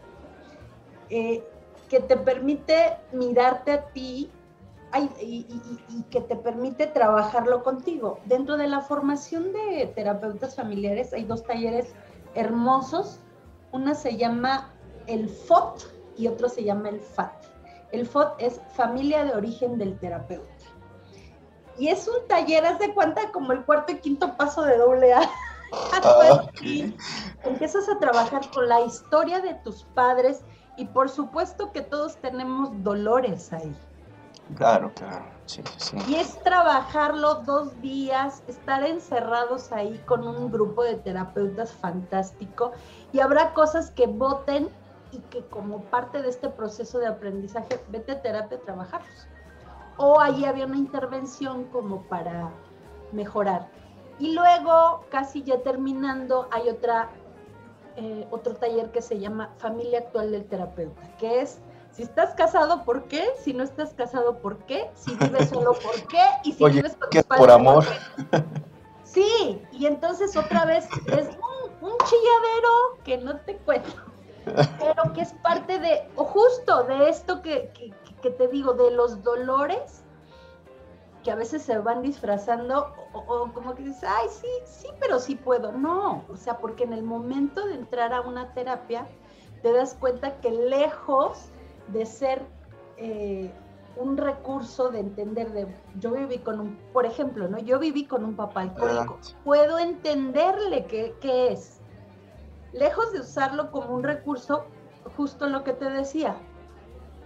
[1.11, 1.45] eh,
[1.89, 4.31] que te permite mirarte a ti
[5.21, 8.19] y, que te permite trabajarlo contigo.
[8.27, 11.93] Dentro de la formación de terapeutas familiares hay dos talleres
[12.35, 13.21] hermosos.
[13.73, 14.71] Una se llama
[15.07, 15.83] el FOT
[16.17, 17.33] y otro se llama el FAT.
[17.91, 20.52] El FOT es Familia de Origen del Terapeuta.
[21.83, 25.15] Y es un taller, haz de cuenta, como el cuarto y quinto paso de doble
[25.15, 25.29] A.
[25.73, 26.47] Ah,
[27.45, 30.45] empiezas a trabajar con la historia de tus padres
[30.77, 33.77] y por supuesto que todos tenemos dolores ahí.
[34.55, 35.25] Claro, claro.
[35.47, 35.97] Sí, sí.
[36.07, 42.71] Y es trabajarlo dos días, estar encerrados ahí con un grupo de terapeutas fantástico
[43.11, 44.69] y habrá cosas que voten
[45.11, 49.32] y que como parte de este proceso de aprendizaje, vete a terapia a trabajarlos.
[49.97, 52.51] O ahí había una intervención como para
[53.13, 53.69] mejorar.
[54.19, 57.11] Y luego, casi ya terminando, hay otra,
[57.97, 61.61] eh, otro taller que se llama Familia Actual del Terapeuta, que es
[61.93, 63.23] si estás casado, ¿por qué?
[63.43, 64.91] Si no estás casado, ¿por qué?
[64.95, 66.25] Si vives solo, ¿por qué?
[66.43, 67.85] Y si vives con ¿qué por amor.
[69.05, 73.93] Sí, y entonces otra vez es un, un chilladero que no te cuento,
[74.45, 78.91] pero que es parte de, o justo de esto que, que, que te digo, de
[78.91, 80.03] los dolores
[81.23, 85.37] que a veces se van disfrazando o, como que dices, ay, sí, sí, pero sí
[85.37, 85.73] puedo.
[85.73, 89.07] No, o sea, porque en el momento de entrar a una terapia,
[89.63, 91.51] te das cuenta que lejos
[91.89, 92.43] de ser
[92.97, 93.53] eh,
[93.97, 95.67] un recurso de entender de
[96.01, 97.59] yo viví con un, por ejemplo, ¿no?
[97.59, 99.19] Yo viví con un papá alcohólico.
[99.45, 101.81] Puedo entenderle qué, es.
[102.73, 104.65] Lejos de usarlo como un recurso,
[105.17, 106.37] justo lo que te decía,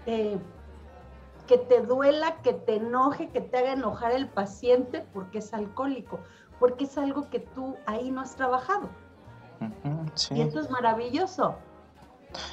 [0.06, 0.38] eh,
[1.46, 6.18] que te duela, que te enoje, que te haga enojar el paciente porque es alcohólico,
[6.58, 8.88] porque es algo que tú ahí no has trabajado.
[10.30, 11.54] Y eso es maravilloso.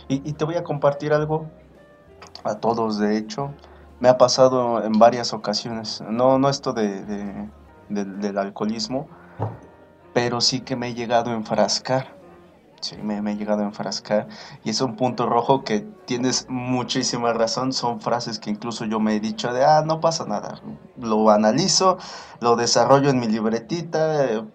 [0.08, 1.48] Y, y, te voy a compartir algo
[2.44, 3.52] a todos de hecho.
[4.00, 7.50] Me ha pasado en varias ocasiones, no, no esto de,
[7.90, 9.08] del alcoholismo,
[10.14, 12.08] pero sí que me he llegado a enfrascar.
[12.84, 14.28] Sí, me, he llegado a enfrascar.
[14.64, 17.74] Y es un punto rojo que tienes muchísima razón.
[17.74, 20.62] Son frases que incluso yo me he dicho de, ah, no pasa nada.
[20.98, 21.98] Lo analizo,
[22.42, 24.46] lo desarrollo en mi libretita.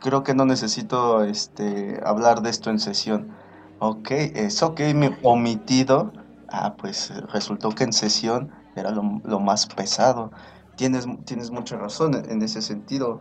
[0.00, 3.34] creo que no necesito este, hablar de esto en sesión.
[3.80, 6.12] Ok, eso que me omitido
[6.50, 9.02] Ah, pues resultó que en sesión era lo,
[9.40, 10.30] más pesado.
[10.76, 13.20] Tienes, tienes mucha razón en ese sentido,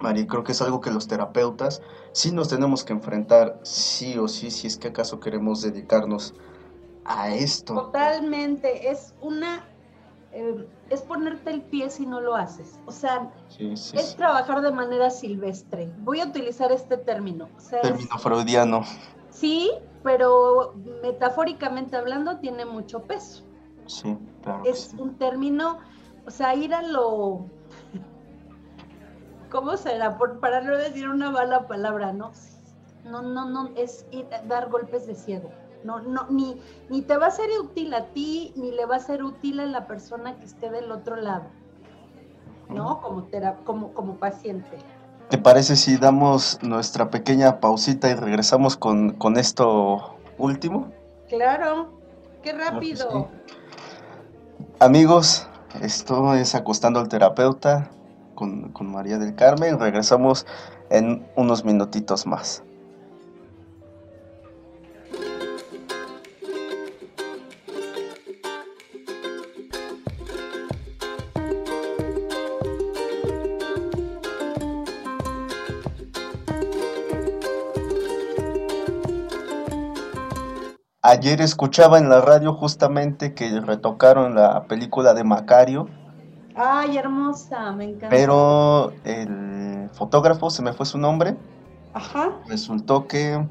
[0.00, 0.26] Mari.
[0.26, 4.50] Creo que es algo que los terapeutas sí nos tenemos que enfrentar, sí o sí,
[4.50, 6.34] si es que acaso queremos dedicarnos
[7.04, 7.74] a esto.
[7.74, 9.66] Totalmente, es una...
[10.34, 12.78] Eh, es ponerte el pie si no lo haces.
[12.86, 15.92] O sea, es trabajar de manera silvestre.
[15.98, 17.48] Voy a utilizar este término.
[17.82, 18.82] término freudiano.
[19.28, 19.70] Sí,
[20.02, 23.42] pero metafóricamente hablando tiene mucho peso.
[23.86, 24.62] Sí, claro.
[24.64, 25.78] Es un término,
[26.26, 27.46] o sea, ir a lo...
[29.52, 30.16] ¿Cómo será?
[30.16, 32.32] Por, para no decir una mala palabra, ¿no?
[33.04, 35.50] No, no, no, es ir dar golpes de ciego.
[35.84, 39.00] No, no, ni, ni te va a ser útil a ti, ni le va a
[39.00, 41.44] ser útil a la persona que esté del otro lado,
[42.70, 43.02] ¿no?
[43.02, 43.28] Como,
[43.64, 44.78] como, como paciente.
[45.28, 50.90] ¿Te parece si damos nuestra pequeña pausita y regresamos con, esto último?
[51.28, 51.90] Claro,
[52.42, 53.28] qué rápido.
[54.78, 55.46] Amigos,
[55.82, 57.90] esto es Acostando al Terapeuta
[58.72, 59.78] con, María del Carmen.
[59.78, 60.46] Regresamos
[60.90, 62.62] en unos minutitos más.
[81.04, 85.88] Ayer escuchaba en la radio justamente que retocaron la película de Macario.
[86.54, 88.08] Ay, hermosa, me encanta.
[88.10, 91.34] Pero el fotógrafo, se me fue su nombre.
[91.94, 92.40] Ajá.
[92.48, 93.44] Resultó que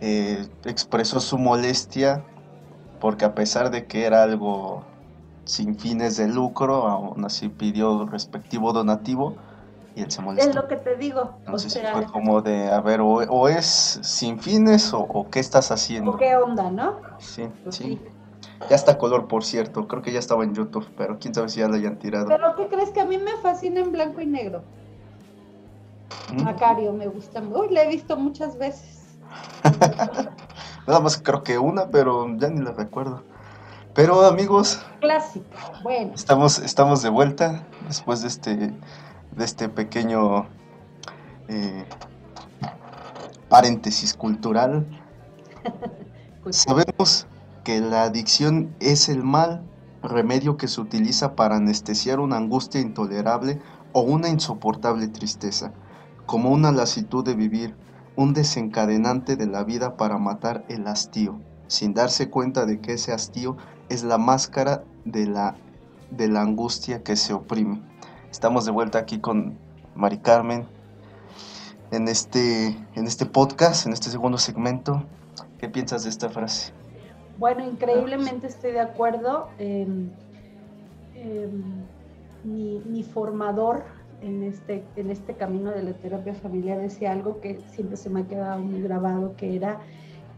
[0.00, 2.24] eh, expresó su molestia
[3.00, 4.84] porque a pesar de que era algo
[5.44, 9.36] sin fines de lucro, aún así pidió respectivo donativo
[9.96, 10.50] y él se molestó.
[10.50, 11.36] Es lo que te digo.
[11.44, 16.12] Entonces fue como de, a ver, o, es sin fines o, qué estás haciendo.
[16.12, 17.00] O qué onda, ¿no?
[17.18, 18.00] Sí, pues sí.
[18.68, 19.86] Ya está color, por cierto.
[19.88, 22.28] Creo que ya estaba en YouTube, pero quién sabe si ya lo hayan tirado.
[22.28, 24.62] Pero ¿qué crees que a mí me fascina en blanco y negro?
[26.32, 26.42] ¿Mm?
[26.42, 27.40] Macario, me gusta.
[27.40, 29.16] Uy, la he visto muchas veces.
[30.86, 33.22] Nada más creo que una, pero ya ni la recuerdo.
[33.94, 34.84] Pero amigos.
[35.00, 35.46] Clásico,
[35.82, 36.12] bueno.
[36.14, 38.72] Estamos, estamos de vuelta después de este
[39.36, 40.46] de este pequeño
[41.48, 41.84] eh,
[43.48, 44.86] paréntesis cultural.
[46.50, 47.26] Sabemos
[47.64, 49.62] que la adicción es el mal
[50.02, 53.60] remedio que se utiliza para anestesiar una angustia intolerable
[53.92, 55.72] o una insoportable tristeza,
[56.26, 57.76] como una lasitud de vivir,
[58.16, 63.12] un desencadenante de la vida para matar el hastío, sin darse cuenta de que ese
[63.12, 63.56] hastío
[63.88, 65.56] es la máscara de la,
[66.10, 67.80] de la angustia que se oprime.
[68.30, 69.58] Estamos de vuelta aquí con
[69.94, 70.66] Mari Carmen
[71.90, 75.04] en este, en este podcast, en este segundo segmento.
[75.58, 76.72] ¿Qué piensas de esta frase?
[77.38, 79.48] Bueno, increíblemente estoy de acuerdo.
[82.44, 83.84] mi, formador
[84.20, 88.20] en este, en este camino de la terapia familiar decía algo que siempre se me
[88.20, 89.80] ha quedado muy grabado, que era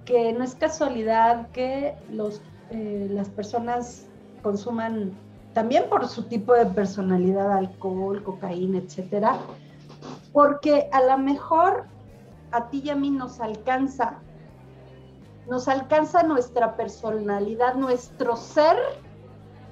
[0.05, 4.07] que no es casualidad que los, eh, las personas
[4.43, 5.13] consuman,
[5.55, 9.39] también por su tipo de personalidad, alcohol, cocaína, etcétera,
[10.33, 11.85] porque a lo mejor
[12.51, 14.19] a ti y a mí nos alcanza
[15.49, 18.77] nos alcanza nuestra personalidad, nuestro ser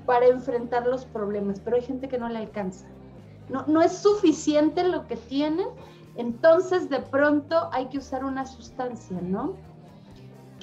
[0.07, 2.87] para enfrentar los problemas, pero hay gente que no le alcanza.
[3.49, 5.69] No, no es suficiente lo que tienen,
[6.17, 9.55] entonces de pronto hay que usar una sustancia, ¿no?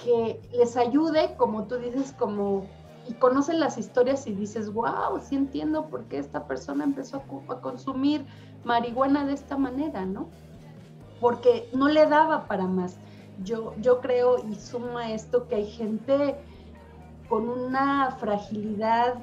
[0.04, 2.66] Que les ayude, como tú dices, como
[3.08, 7.54] y conocen las historias y dices, wow, sí entiendo por qué esta persona empezó a,
[7.54, 8.24] a consumir
[8.64, 10.28] marihuana de esta manera, ¿no?
[11.20, 12.98] Porque no le daba para más
[13.44, 16.36] yo, yo creo y suma esto que hay gente
[17.28, 19.16] con una fragilidad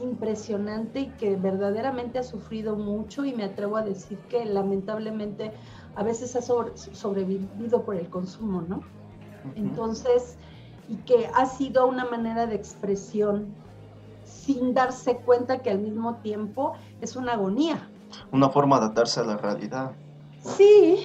[0.00, 5.52] impresionante y que verdaderamente ha sufrido mucho y me atrevo a decir que lamentablemente
[5.94, 8.80] a veces ha sobrevivido por el consumo, ¿no?
[9.54, 10.36] Entonces,
[10.88, 13.54] y que ha sido una manera de expresión
[14.24, 17.88] sin darse cuenta que al mismo tiempo es una agonía.
[18.32, 19.92] Una forma de adaptarse a la realidad.
[20.42, 21.04] Sí,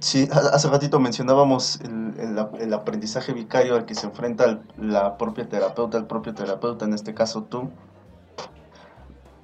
[0.00, 6.06] Sí, hace ratito mencionábamos el, aprendizaje vicario al que se enfrenta la propia terapeuta, el
[6.06, 7.68] propio terapeuta, en este caso tú.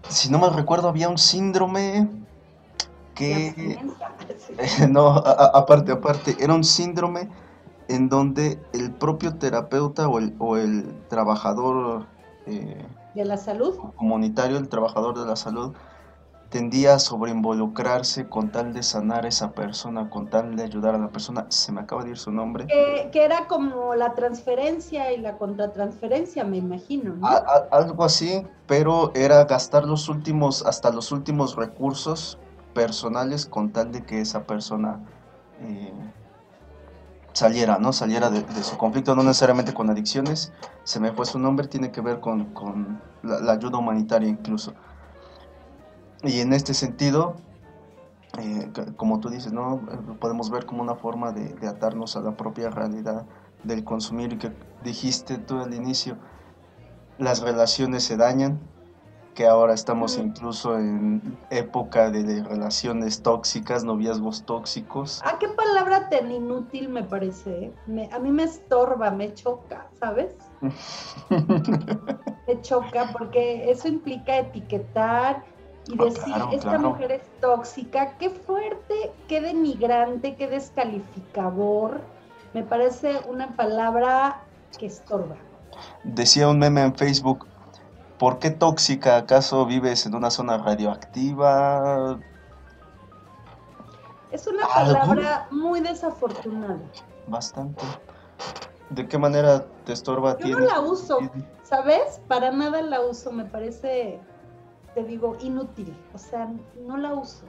[0.08, 2.08] Si no mal recuerdo, había un síndrome
[3.14, 3.78] que...
[4.88, 7.28] no, aparte, aparte, era un síndrome
[7.88, 12.06] en donde el propio terapeuta o el, o el trabajador...
[12.46, 12.82] Eh,
[13.14, 13.76] de la salud.
[13.96, 15.74] Comunitario, el trabajador de la salud,
[16.50, 20.98] tendía a sobreinvolucrarse con tal de sanar a esa persona, con tal de ayudar a
[20.98, 21.46] la persona.
[21.48, 22.66] Se me acaba de ir su nombre.
[22.66, 27.14] que era como la transferencia y la contratransferencia, me imagino.
[27.14, 27.28] ¿no?
[27.70, 32.38] algo así, pero era gastar los últimos, hasta los últimos recursos
[32.74, 35.00] personales con tal de que esa persona
[35.62, 35.92] eh,
[37.32, 37.92] saliera, ¿no?
[37.92, 40.52] Saliera de, su conflicto, no necesariamente con adicciones.
[40.84, 44.74] Se me fue su nombre, tiene que ver con, la ayuda humanitaria incluso.
[46.22, 47.36] Y en este sentido,
[48.38, 49.80] eh, como tú dices, ¿no?
[50.20, 53.24] podemos ver como una forma de, atarnos a la propia realidad
[53.64, 54.52] del consumir y que
[54.84, 56.16] dijiste tú al inicio,
[57.18, 58.60] las relaciones se dañan,
[59.34, 65.20] que ahora estamos incluso en época de, relaciones tóxicas, noviazgos tóxicos.
[65.24, 67.72] Ah, qué palabra tan inútil me parece.
[67.88, 68.08] ¿eh?
[68.12, 70.34] a mí me estorba, me choca, ¿sabes?
[71.30, 75.44] me choca porque eso implica etiquetar,
[75.88, 82.00] y decir, esta mujer es tóxica, qué fuerte, qué denigrante, qué descalificador.
[82.54, 84.42] Me parece una palabra
[84.78, 85.36] que estorba.
[86.04, 87.46] Decía un meme en Facebook,
[88.18, 89.16] ¿por qué tóxica?
[89.16, 92.18] ¿Acaso vives en una zona radioactiva?
[94.32, 96.78] Es una palabra muy desafortunada.
[97.26, 97.84] Bastante.
[98.90, 100.38] ¿De qué manera te estorba?
[100.38, 101.18] Yo no la uso,
[101.62, 102.20] ¿sabes?
[102.28, 104.20] Para nada la uso, me parece
[104.96, 106.50] te digo, inútil, o sea,
[106.86, 107.44] no la uso,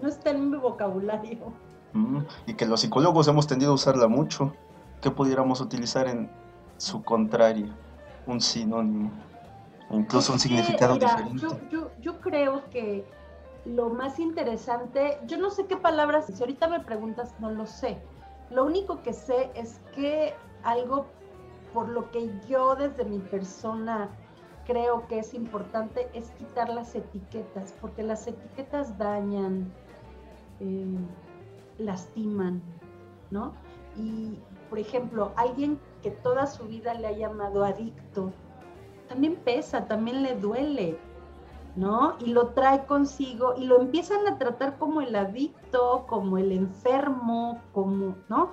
[0.00, 1.52] no está en mi vocabulario.
[1.92, 4.54] Mm, y que los psicólogos hemos tendido a usarla mucho,
[5.02, 6.30] ¿qué pudiéramos utilizar en
[6.78, 7.66] su contrario?
[8.26, 9.10] Un sinónimo,
[9.90, 11.46] incluso un significado diferente.
[11.70, 13.04] Yo, yo, creo que
[13.66, 17.98] lo más interesante, yo no sé qué palabras, si ahorita me preguntas, no lo sé.
[18.50, 21.04] Lo único que sé es que algo
[21.74, 24.08] por lo que yo desde mi persona
[24.66, 29.72] creo que es importante es quitar las etiquetas, porque las etiquetas dañan,
[30.60, 30.98] eh,
[31.78, 32.62] lastiman,
[33.30, 33.52] ¿no?
[33.96, 34.38] Y,
[34.68, 38.32] por ejemplo, alguien que toda su vida le ha llamado adicto,
[39.08, 40.98] también pesa, también le duele,
[41.76, 42.16] ¿no?
[42.20, 47.60] Y lo trae consigo y lo empiezan a tratar como el adicto, como el enfermo,
[47.72, 48.52] como, ¿no?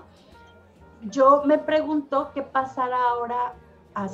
[1.04, 3.54] Yo me pregunto qué pasará ahora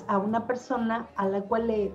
[0.07, 1.93] a, una persona a la cual le,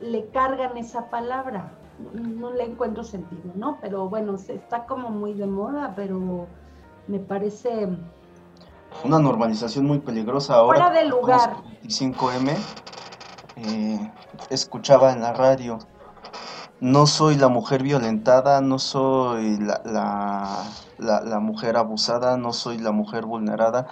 [0.00, 1.72] le cargan esa palabra.
[2.12, 3.78] No le encuentro sentido, ¿no?
[3.80, 6.46] Pero bueno, se está como muy de moda, pero
[7.08, 7.88] me parece...
[9.02, 10.78] Una normalización muy peligrosa ahora.
[10.78, 11.56] Fuera de lugar.
[11.82, 12.56] 25M,
[13.56, 14.12] eh,
[14.50, 15.78] escuchaba en la radio,
[16.80, 19.80] no soy la mujer violentada, no soy la,
[20.98, 23.86] la, la, mujer abusada, no soy la mujer vulnerada,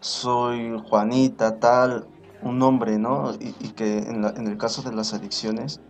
[0.00, 2.06] soy Juanita, tal,
[2.42, 3.32] un hombre, ¿no?
[3.34, 5.80] Y, que en, en, el caso de las adicciones,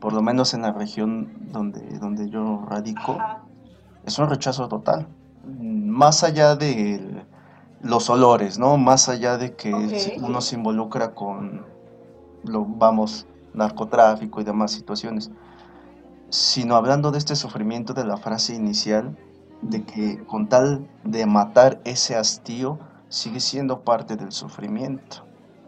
[0.00, 3.18] por lo menos en la región donde, donde yo radico,
[4.04, 5.08] es un rechazo total.
[5.44, 7.24] Más allá de
[7.82, 8.76] los olores, ¿no?
[8.76, 9.72] Más allá de que
[10.20, 11.64] uno se involucra con,
[12.44, 15.30] lo, vamos, narcotráfico y demás situaciones,
[16.30, 19.16] sino hablando de este sufrimiento de la frase inicial,
[19.62, 22.78] de que con tal de matar ese hastío,
[23.08, 25.24] sigue siendo parte del sufrimiento.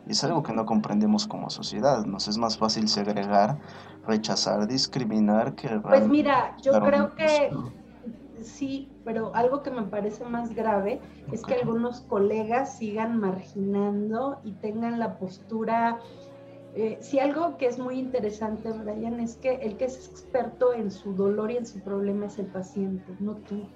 [0.07, 2.05] Y es algo que no comprendemos como sociedad.
[2.05, 3.59] Nos es más fácil segregar,
[4.07, 5.68] rechazar, discriminar que...
[5.80, 7.50] Pues mira, yo creo que
[8.42, 11.00] sí, pero algo que me parece más grave
[11.30, 15.98] es que algunos colegas sigan marginando y tengan la postura...
[16.74, 20.90] Eh, si algo que es muy interesante, Brian, es que el que es experto en
[20.90, 23.66] su dolor y en su problema es el paciente, no tú.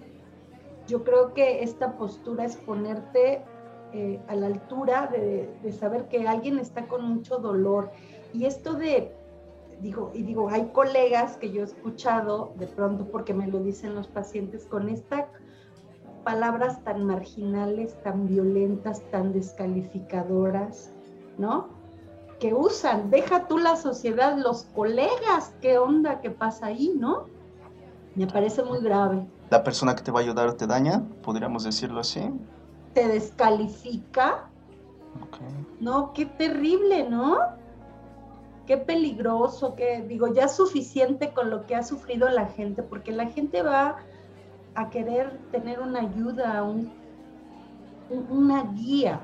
[0.86, 3.42] Yo creo que esta postura es ponerte
[3.92, 7.90] eh, a la altura de, saber que alguien está con mucho dolor.
[8.32, 9.14] Y esto de,
[9.80, 13.94] digo, y digo, hay colegas que yo he escuchado de pronto porque me lo dicen
[13.94, 15.26] los pacientes con estas
[16.24, 20.92] palabras tan marginales, tan violentas, tan descalificadoras,
[21.38, 21.68] ¿no?
[22.40, 26.20] Que usan, deja tú la sociedad, los colegas, ¿qué onda?
[26.20, 27.26] ¿Qué pasa ahí, no?
[28.16, 29.26] Me parece muy grave.
[29.48, 32.28] La persona que te va a ayudar te daña, podríamos decirlo así
[32.96, 34.48] te descalifica.
[35.80, 37.36] No, qué terrible, ¿no?
[38.66, 43.26] Qué peligroso, que digo, ya suficiente con lo que ha sufrido la gente, porque la
[43.26, 43.96] gente va
[44.74, 46.66] a querer tener una ayuda,
[48.30, 49.20] una guía.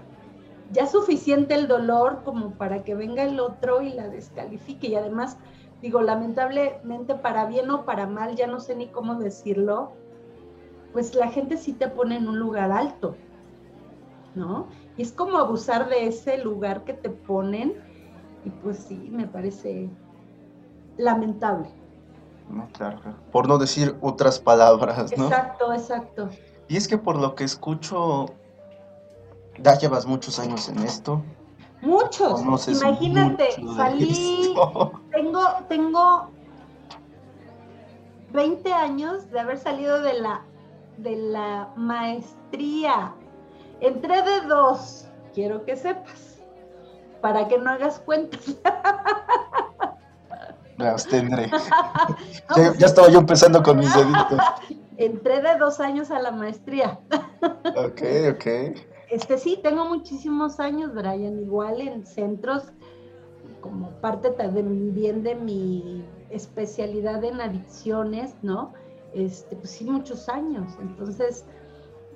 [0.73, 4.89] Ya suficiente el dolor como para que venga el otro y la descalifique.
[4.89, 5.39] Y además,
[5.81, 9.93] digo, lamentablemente para bien o para mal, ya no sé ni cómo decirlo,
[10.93, 13.17] pues la gente sí te pone en un lugar alto.
[14.35, 14.69] ¿No?
[14.97, 17.75] Y es como abusar de ese lugar que te ponen
[18.45, 19.89] y pues sí, me parece
[20.97, 21.69] lamentable.
[22.73, 22.99] claro,
[23.31, 25.25] por no decir otras palabras, ¿no?
[25.25, 26.29] Exacto, exacto.
[26.69, 28.27] Y es que por lo que escucho,
[29.59, 31.23] ya llevas muchos años en esto.
[31.83, 32.43] Muchos.
[32.69, 34.55] Imagínate, salí,
[35.13, 36.31] tengo, tengo
[38.33, 40.43] 20 años de haber salido de la,
[40.99, 43.15] de la maestría
[43.83, 46.39] Entré de dos, quiero que sepas,
[47.21, 48.57] para que no hagas cuentas.
[50.79, 51.51] Me abstendré.
[52.79, 54.39] ya, estaba yo empezando con mis deditos.
[54.99, 57.01] Entré de dos años a la maestría.
[57.77, 58.03] ok,
[58.35, 58.47] ok.
[59.11, 62.73] Este sí, tengo muchísimos años, Brian, igual en centros,
[63.61, 68.75] como parte también de mi especialidad en adicciones, ¿no?
[69.13, 70.73] Este, pues sí, muchos años.
[70.81, 71.45] Entonces,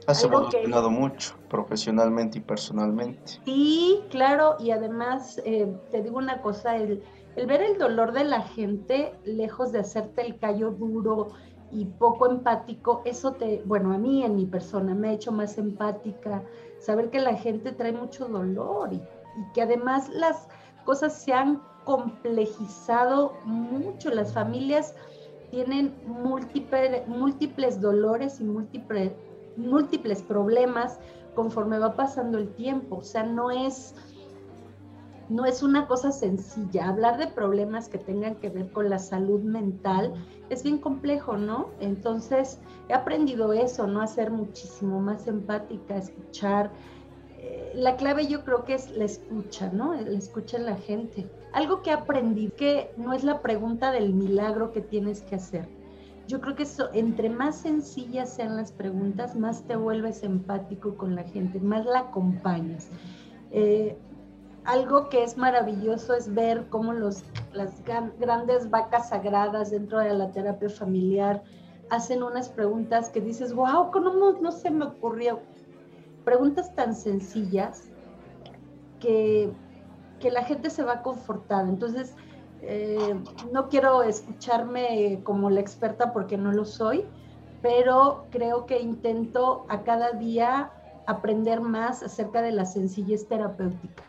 [0.07, 3.41] Has evolucionado mucho, profesionalmente y personalmente.
[3.45, 7.03] Sí, claro, y además eh, te digo una cosa, el,
[7.35, 11.33] ver el dolor de la gente, lejos de hacerte el callo duro
[11.73, 15.59] y poco empático, eso te, bueno, a mí en mi persona me ha hecho más
[15.59, 16.45] empática,
[16.79, 20.47] saber que la gente trae mucho dolor y, y que además las
[20.85, 24.95] cosas se han complejizado mucho, las familias
[25.51, 29.13] tienen múltiples, múltiples dolores y múltiples
[29.57, 30.99] múltiples problemas
[31.35, 32.97] conforme va pasando el tiempo.
[32.97, 33.95] O sea, no es,
[35.29, 36.89] no es una cosa sencilla.
[36.89, 40.15] Hablar de problemas que tengan que ver con la salud mental
[40.51, 41.71] es bien complejo, ¿no?
[41.81, 44.01] Entonces, he aprendido eso, ¿no?
[44.01, 46.71] A ser muchísimo más empática, escuchar.
[47.39, 49.95] Eh, la clave yo creo que es la escucha, ¿no?
[49.95, 51.29] La escucha en la gente.
[51.53, 55.76] Algo que aprendí que no es la pregunta del milagro que tienes que hacer
[56.27, 61.15] yo creo que eso, entre más sencillas sean las preguntas, más te vuelves empático con
[61.15, 62.89] la gente, más la acompañas.
[63.53, 63.97] Eh,
[64.65, 67.23] algo que es maravilloso es ver cómo los,
[67.53, 67.83] las
[68.19, 71.43] grandes vacas sagradas dentro de la terapia familiar
[71.91, 75.39] hacen unas preguntas que dices, wow, ¿cómo no, se me ocurrió?
[76.25, 77.89] Preguntas tan sencillas
[78.99, 79.53] que,
[80.19, 81.69] que la gente se va confortada.
[81.69, 82.17] Entonces,
[82.63, 83.15] eh,
[83.53, 87.05] no quiero escucharme como la experta porque no lo soy,
[87.63, 90.73] pero creo que intento a cada día
[91.07, 94.03] aprender más acerca de la sencillez terapéutica.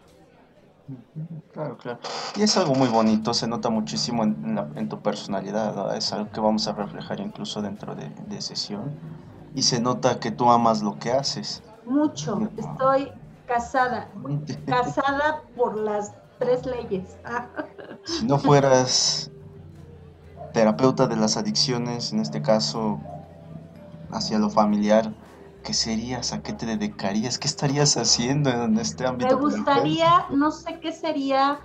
[1.52, 2.00] Claro, claro.
[2.36, 6.68] Y es algo muy bonito, se nota muchísimo en, tu personalidad, es algo que vamos
[6.68, 8.92] a reflejar incluso dentro de, de, sesión.
[9.54, 11.62] Y se nota que tú amas lo que haces.
[11.86, 13.12] Mucho, estoy
[13.48, 14.10] casada,
[14.66, 17.18] casada por las tres leyes.
[18.06, 19.32] si no fueras
[20.54, 23.00] terapeuta de las adicciones, en este caso
[24.12, 25.14] hacia lo familiar,
[25.64, 26.34] ¿qué serías?
[26.34, 27.38] ¿A qué te dedicarías?
[27.38, 29.36] ¿Qué estarías haciendo en este ámbito?
[29.36, 31.60] Me gustaría, no sé qué sería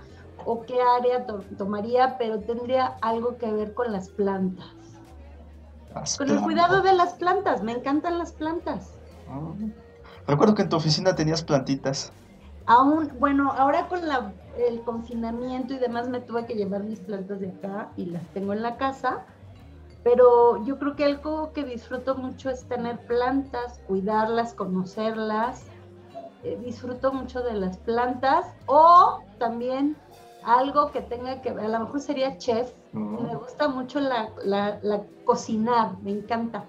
[0.45, 1.25] o qué área
[1.57, 4.67] tomaría, pero tendría algo que ver con las plantas.
[6.17, 8.97] con el cuidado de las plantas, me encantan las plantas.
[9.29, 9.53] Ah.
[10.27, 12.13] Recuerdo que en tu oficina tenías plantitas.
[12.65, 17.39] Aún, bueno, ahora con la, el confinamiento y demás me tuve que llevar mis plantas
[17.39, 19.25] de acá y las tengo en la casa
[20.03, 25.63] pero yo creo que algo que disfruto mucho es tener plantas, cuidarlas, conocerlas.
[26.43, 29.95] Eh, disfruto mucho de las plantas o también
[30.43, 32.69] algo que tenga que ver, a lo mejor sería chef.
[32.91, 36.65] Me gusta mucho la, la, la, cocinar, me encanta.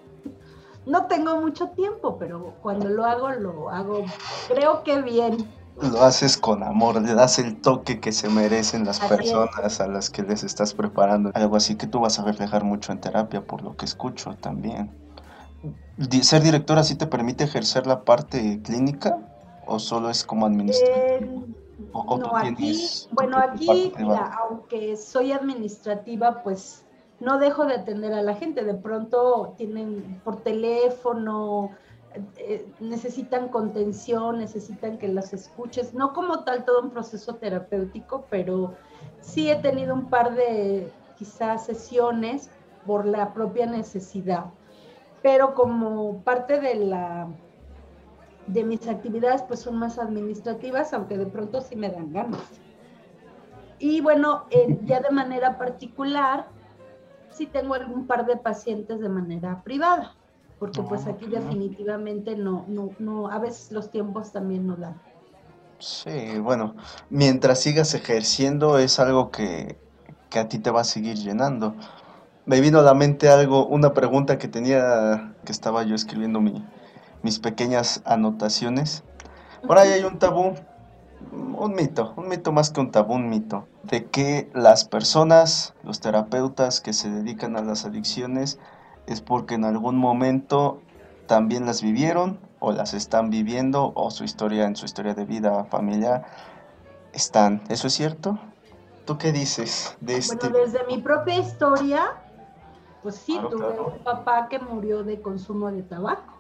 [0.86, 4.04] No tengo mucho tiempo, pero cuando lo hago, lo hago,
[4.46, 9.00] creo que bien lo haces con amor, le das el toque que se merecen las
[9.00, 11.30] personas a las que les estás preparando.
[11.34, 14.90] Algo así que tú vas a reflejar mucho en terapia, por lo que escucho también.
[16.22, 19.18] ¿Ser directora sí te permite ejercer la parte clínica
[19.66, 21.30] o solo es como administrativa?
[21.92, 23.92] no, aquí, bueno, aquí,
[24.48, 26.84] aunque soy administrativa, pues
[27.20, 28.64] no dejo de atender a la gente.
[28.64, 31.70] De pronto tienen por teléfono,
[32.36, 38.74] eh, necesitan contención, necesitan que las escuches, no como tal todo un proceso terapéutico, pero
[39.20, 42.50] sí he tenido un par de quizás sesiones
[42.86, 44.44] por la propia necesidad,
[45.22, 47.28] pero como parte de la
[48.46, 52.42] de mis actividades pues son más administrativas, aunque de pronto sí me dan ganas.
[53.80, 54.44] Y bueno,
[54.84, 56.46] ya de manera particular,
[57.30, 60.14] sí tengo algún par de pacientes de manera privada
[60.64, 64.98] porque pues aquí definitivamente no, no, no, a veces los tiempos también no dan.
[65.78, 66.74] Sí, bueno,
[67.10, 69.78] mientras sigas ejerciendo es algo que,
[70.30, 71.74] que a ti te va a seguir llenando.
[72.46, 76.66] Me vino a la mente algo, una pregunta que tenía, que estaba yo escribiendo mi,
[77.22, 79.04] mis pequeñas anotaciones.
[79.66, 80.54] Por ahí hay un tabú,
[81.30, 86.00] un mito, un mito más que un tabú, un mito, de que las personas, los
[86.00, 88.58] terapeutas que se dedican a las adicciones,
[89.06, 90.80] es porque en algún momento
[91.26, 95.64] también las vivieron o las están viviendo o su historia en su historia de vida
[95.64, 96.24] familiar
[97.12, 97.62] están.
[97.68, 98.38] ¿Eso es cierto?
[99.04, 100.36] ¿Tú qué dices de este?
[100.48, 102.12] Bueno, desde mi propia historia,
[103.02, 106.32] pues sí, tuve un papá que murió de consumo de tabaco.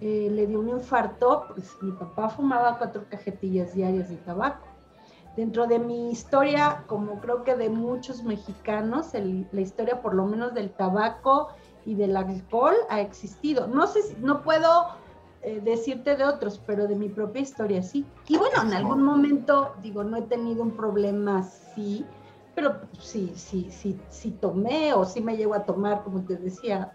[0.00, 4.77] Eh, le dio un infarto, pues mi papá fumaba cuatro cajetillas diarias de tabaco
[5.38, 9.10] dentro de mi historia, como creo que de muchos mexicanos,
[9.52, 11.50] la historia por lo menos del tabaco
[11.86, 13.68] y del alcohol ha existido.
[13.68, 14.88] No sé, si, no puedo
[15.42, 18.04] eh, decirte de otros, pero de mi propia historia sí.
[18.26, 22.04] Y bueno, en algún momento, digo, no he tenido un problema así,
[22.56, 26.94] pero sí, sí, sí, sí tomé o sí me llego a tomar, como te decía,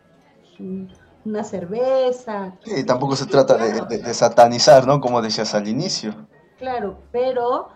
[1.24, 2.58] una cerveza.
[2.66, 5.00] Sí, tampoco se trata de, de satanizar, ¿no?
[5.00, 6.28] Como decías al inicio.
[6.58, 7.70] Claro, pero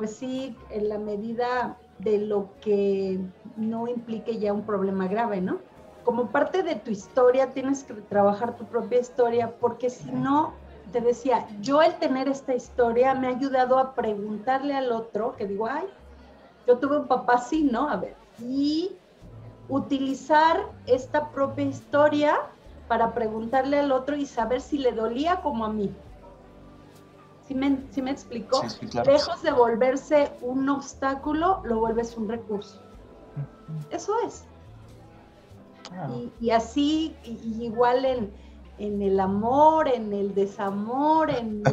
[0.00, 3.20] pues sí, en la medida de lo que
[3.58, 5.58] no implique ya un problema grave, ¿no?
[6.04, 10.54] Como parte de tu historia tienes que trabajar tu propia historia, porque si no,
[10.90, 15.46] te decía, yo el tener esta historia me ha ayudado a preguntarle al otro, que
[15.46, 15.84] digo, ay,
[16.66, 17.90] yo tuve un papá así, ¿no?
[17.90, 18.92] A ver, y
[19.68, 22.38] utilizar esta propia historia
[22.88, 25.94] para preguntarle al otro y saber si le dolía como a mí.
[27.50, 28.62] ¿Sí me, sí me explicó?
[29.04, 32.80] Lejos de volverse un obstáculo, lo vuelves un recurso.
[33.90, 34.44] Eso es.
[36.40, 38.32] Y, así, igual en,
[38.78, 41.64] en, el amor, en el desamor, en,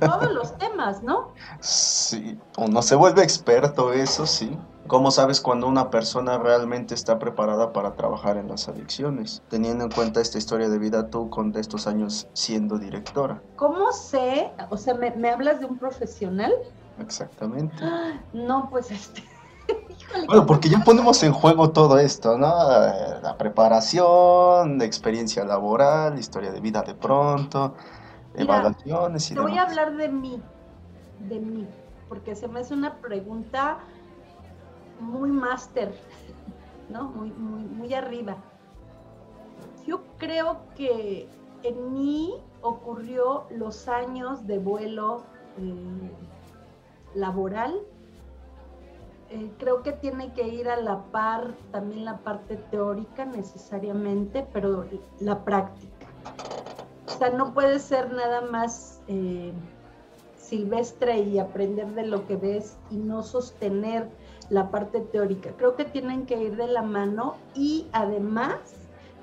[0.00, 1.28] todos los temas, ¿no?
[1.60, 4.58] Sí, uno se vuelve experto, eso sí.
[4.90, 9.40] ¿Cómo sabes cuando una persona realmente está preparada para trabajar en las adicciones?
[9.48, 13.40] Teniendo en cuenta esta historia de vida tú con estos años siendo directora.
[13.54, 14.50] ¿Cómo sé?
[14.68, 16.52] O sea, ¿me, hablas de un profesional?
[16.98, 17.76] Exactamente.
[18.32, 19.22] No, pues este...
[20.26, 22.48] Bueno, porque ya ponemos en juego todo esto, ¿no?
[22.48, 27.76] La preparación, experiencia laboral, historia de vida de pronto,
[28.34, 30.42] evaluaciones y Te voy a hablar de mí,
[31.28, 31.68] de mí,
[32.08, 33.78] porque se me hace una pregunta
[35.00, 35.92] muy máster,
[36.88, 37.04] ¿no?
[37.04, 38.36] Muy, muy, muy arriba.
[39.86, 41.28] Yo creo que
[41.62, 45.22] en mí ocurrió los años de vuelo
[45.58, 46.10] eh,
[47.14, 47.80] laboral.
[49.30, 54.86] Eh, creo que tiene que ir a la par también la parte teórica necesariamente, pero
[55.20, 56.06] la práctica.
[57.06, 59.52] O sea, no puede ser nada más eh,
[60.36, 64.08] silvestre y aprender de lo que ves y no sostener
[64.50, 65.52] la parte teórica.
[65.56, 68.58] Creo que tienen que ir de la mano y además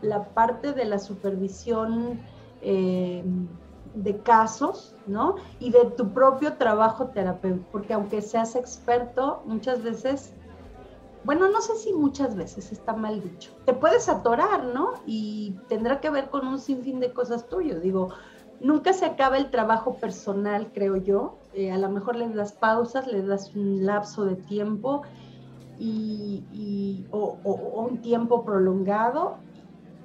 [0.01, 2.19] la parte de la supervisión
[2.61, 3.23] eh,
[3.93, 5.35] de casos, ¿no?
[5.59, 10.33] Y de tu propio trabajo terapéutico, porque aunque seas experto, muchas veces,
[11.23, 14.93] bueno, no sé si muchas veces está mal dicho, te puedes atorar, ¿no?
[15.05, 17.81] Y tendrá que ver con un sinfín de cosas tuyas.
[17.81, 18.13] Digo,
[18.59, 21.37] nunca se acaba el trabajo personal, creo yo.
[21.57, 25.01] Eh, a lo mejor le das pausas, le das un lapso de tiempo
[25.79, 29.37] y, o, un tiempo prolongado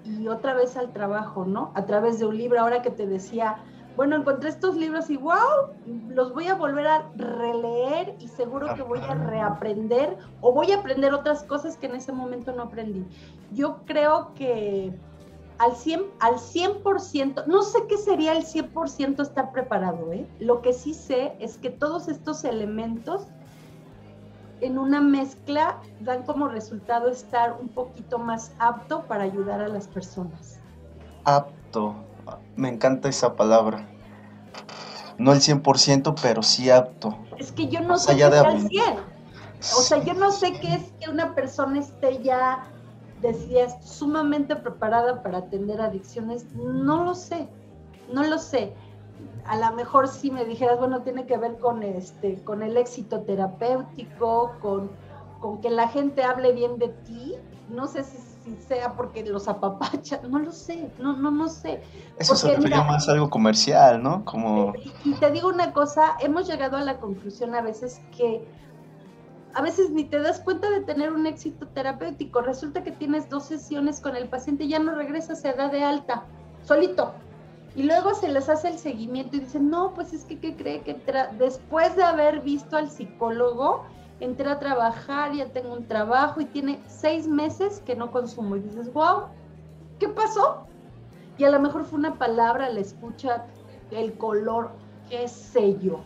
[0.02, 1.70] y otra vez al trabajo, ¿no?
[1.74, 3.58] A través de un libro, ahora que te decía,
[3.96, 5.76] bueno, encontré estos libros y wow,
[6.08, 10.78] los voy a volver a releer y seguro que voy a reaprender o voy a
[10.78, 13.04] aprender otras cosas que en ese momento no aprendí.
[13.50, 14.98] Yo creo que
[15.62, 20.26] al 100%, al 100% no sé qué sería el 100% estar preparado, ¿eh?
[20.40, 23.28] Lo que sí sé es que todos estos elementos
[24.60, 29.86] en una mezcla dan como resultado estar un poquito más apto para ayudar a las
[29.86, 30.58] personas.
[31.24, 31.94] Apto,
[32.56, 33.88] me encanta esa palabra.
[35.18, 37.16] No el 100%, pero sí apto.
[37.38, 38.82] Es que yo no sé qué es el 100.
[39.60, 42.64] O sea, yo no sé qué es que una persona esté ya,
[43.22, 46.44] decías, sumamente preparada para atender adicciones.
[46.54, 47.48] No lo sé,
[48.12, 48.74] no lo sé
[49.46, 53.20] a lo mejor si me dijeras, bueno, tiene que ver con este, con el éxito
[53.20, 54.90] terapéutico, con,
[55.40, 57.34] con que la gente hable bien de ti,
[57.68, 61.82] no sé si, sea porque los apapachan, no lo sé, no, no, no sé.
[62.18, 64.24] Eso se refería más a algo comercial, ¿no?
[64.24, 64.74] Como...
[65.04, 68.44] Y, te digo una cosa, hemos llegado a la conclusión a veces que
[69.54, 72.40] a veces ni te das cuenta de tener un éxito terapéutico.
[72.40, 75.82] Resulta que tienes dos sesiones con el paciente y ya no regresas, se da de
[75.82, 76.24] alta,
[76.62, 77.12] solito.
[77.74, 80.82] Y luego se les hace el seguimiento y dicen, no, pues es que, ¿qué cree
[80.82, 81.00] que
[81.38, 83.84] después de haber visto al psicólogo,
[84.20, 88.56] entré a trabajar, ya tengo un trabajo y tiene seis meses que no consumo.
[88.56, 89.24] Y dices, wow,
[89.98, 90.66] ¿qué pasó?
[91.38, 93.46] Y a lo mejor fue una palabra, la escucha,
[93.90, 94.70] el color,
[95.08, 96.00] qué sé yo.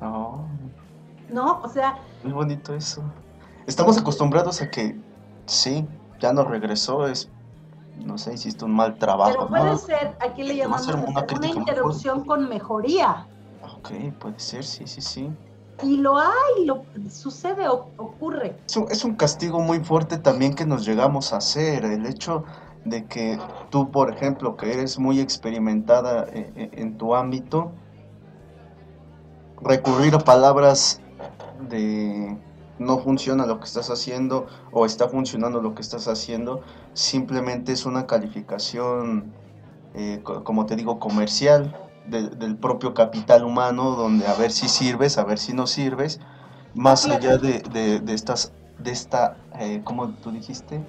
[0.00, 0.44] Oh.
[1.30, 1.60] ¿No?
[1.62, 1.98] O sea...
[2.22, 3.02] Muy bonito eso.
[3.66, 4.98] Estamos acostumbrados a que,
[5.46, 5.86] sí,
[6.20, 7.30] ya no regresó, es
[8.04, 9.32] no sé, hiciste un mal trabajo.
[9.32, 13.26] Pero puede ser, aquí le llamamos una, interrupción con mejoría.
[13.76, 15.30] Ok, puede ser, sí, sí, sí.
[15.82, 18.56] Y lo hay, lo sucede, ocurre.
[18.90, 21.84] Es un, castigo muy fuerte también que nos llegamos a hacer.
[21.84, 22.44] El hecho
[22.84, 23.38] de que
[23.70, 27.72] tú, por ejemplo, que eres muy experimentada en, e, en tu ámbito,
[29.62, 31.00] recurrir a palabras
[31.68, 32.38] de
[32.80, 36.62] no funciona lo que estás haciendo o está funcionando lo que estás haciendo,
[36.94, 39.32] simplemente es una calificación,
[39.94, 45.24] eh, como te digo, comercial del propio capital humano, donde a ver si sirves, a
[45.24, 46.20] ver si no sirves,
[46.74, 50.80] más allá de, estas, de esta, eh, como tú dijiste,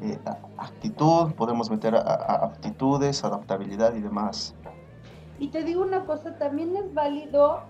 [0.00, 0.18] eh,
[0.56, 4.54] actitud, podemos meter a, aptitudes, adaptabilidad y demás.
[5.38, 7.62] Y te digo una cosa, también es válido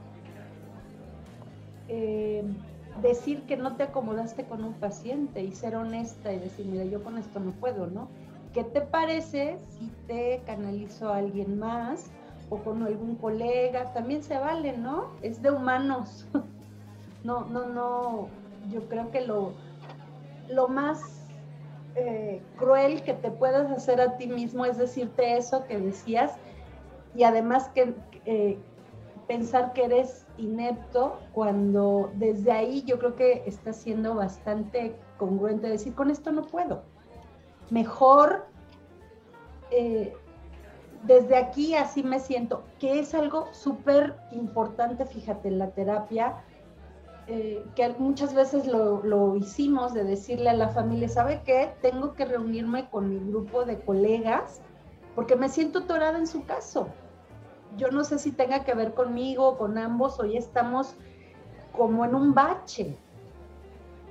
[3.00, 7.02] decir que no te acomodaste con un paciente y ser honesta y decir, mira, yo
[7.02, 8.08] con esto no puedo, ¿no?
[8.52, 12.06] ¿Qué te parece si te canalizo a alguien más
[12.48, 13.92] o con algún colega?
[13.92, 15.10] También se vale, ¿no?
[15.22, 16.26] Es de humanos.
[17.24, 18.28] no, no, no.
[18.70, 19.52] Yo creo que lo,
[20.48, 21.26] lo más
[21.96, 26.32] eh, cruel que te puedas hacer a ti mismo es decirte eso que decías
[27.14, 28.58] y además que eh,
[29.26, 35.94] pensar que eres inepto cuando desde ahí yo creo que está siendo bastante congruente decir,
[35.94, 36.82] con esto no puedo.
[37.70, 38.46] Mejor
[39.70, 40.14] eh,
[41.04, 46.42] desde aquí así me siento, que es algo súper importante, fíjate, en la terapia,
[47.28, 51.72] eh, que muchas veces lo, lo, hicimos de decirle a la familia, ¿sabe qué?
[51.82, 54.60] Tengo que reunirme con mi grupo de colegas
[55.14, 56.88] porque me siento torada en su caso
[57.76, 60.94] yo no sé si tenga que ver conmigo con ambos, hoy estamos
[61.72, 62.96] como en un bache.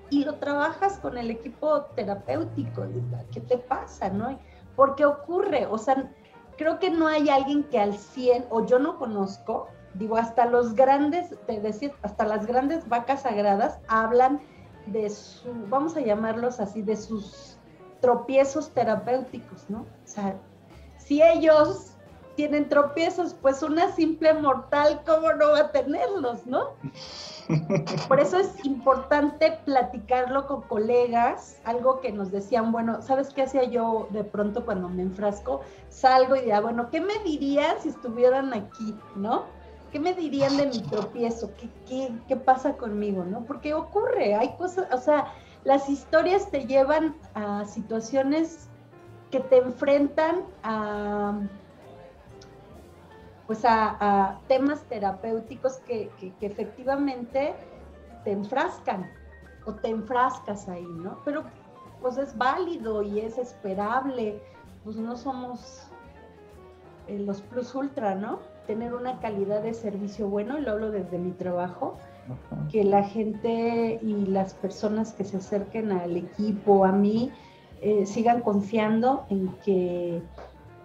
[0.10, 2.84] Y lo trabajas con el equipo terapéutico,
[3.32, 4.10] ¿qué te pasa?
[4.10, 4.40] ¿no?
[4.76, 5.66] ¿Por qué ocurre?
[5.66, 6.12] O sea,
[6.58, 10.76] creo que no hay alguien que al 100, o yo no conozco, digo, hasta los
[10.76, 14.42] grandes, te decir, hasta las grandes vacas sagradas hablan
[14.86, 17.58] de su, vamos a llamarlos así, de sus
[18.00, 19.80] tropiezos terapéuticos, ¿no?
[19.80, 20.36] O sea,
[20.98, 21.95] si ellos
[22.36, 26.72] tienen tropiezos, pues una simple mortal, ¿cómo no va a tenerlos, no?
[28.08, 33.64] Por eso es importante platicarlo con colegas, algo que nos decían, bueno, ¿sabes qué hacía
[33.64, 35.62] yo de pronto cuando me enfrasco?
[35.90, 39.44] Salgo y diría, bueno, ¿qué me dirían si estuvieran aquí, no?
[39.96, 41.52] ¿qué me dirían de mi tropiezo?
[41.56, 43.24] ¿Qué, qué, qué pasa conmigo?
[43.24, 43.46] ¿no?
[43.46, 45.32] Porque ocurre, hay cosas, o sea,
[45.64, 48.68] las historias te llevan a situaciones
[49.32, 51.40] que te enfrentan a
[53.48, 57.54] pues a, temas terapéuticos que, que, efectivamente
[58.24, 59.10] te enfrascan
[59.66, 61.20] o te enfrascas ahí, ¿no?
[61.24, 61.44] Pero
[62.02, 64.42] pues es válido y es esperable,
[64.84, 65.88] pues no somos
[67.08, 68.40] eh, los plus ultra, ¿no?
[68.68, 71.98] Tener una calidad de servicio bueno, y lo hablo desde mi trabajo,
[72.72, 77.32] que la gente y las personas que se acerquen al equipo, a mí,
[77.82, 80.24] eh, sigan confiando en que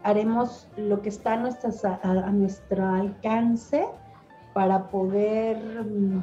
[0.03, 1.39] haremos lo que está a,
[2.03, 3.87] a, nuestro alcance
[4.55, 6.23] para poder mm,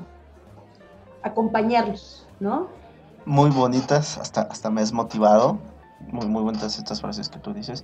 [1.24, 2.68] acompañarlos, ¿no?
[3.26, 5.60] Muy bonitas, hasta, hasta me has motivado.
[6.12, 7.84] Muy, muy bonitas estas frases que tú dices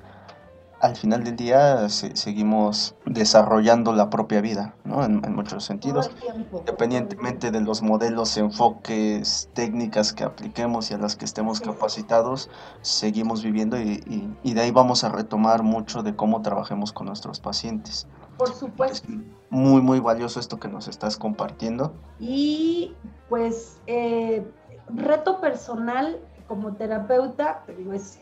[0.83, 5.05] al final del día seguimos desarrollando la propia vida, ¿no?
[5.05, 6.11] En, muchos sentidos,
[6.53, 12.49] independientemente de los modelos, enfoques, técnicas que apliquemos y a las que estemos capacitados,
[12.81, 18.05] seguimos viviendo y, de ahí vamos a retomar mucho de cómo trabajemos con nuestros pacientes.
[18.37, 19.07] Por supuesto.
[19.49, 21.93] muy, muy valioso esto que nos estás compartiendo.
[22.19, 22.93] Y
[23.29, 24.45] pues, eh,
[24.93, 26.19] reto personal
[26.49, 28.19] como terapeuta, pues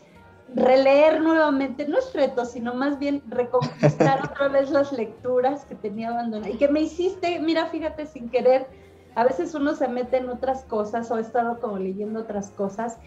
[0.54, 6.10] releer nuevamente, no es reto, sino más bien reconquistar otra vez las lecturas que tenía
[6.10, 8.66] abandonadas y que me hiciste, mira, fíjate, sin querer,
[9.14, 12.98] a veces uno se mete en otras cosas o he estado como leyendo otras cosas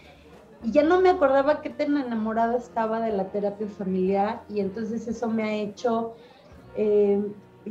[0.62, 5.06] y ya no me acordaba qué tan enamorada estaba de la terapia familiar y entonces
[5.06, 6.14] eso me ha hecho,
[6.76, 7.20] eh,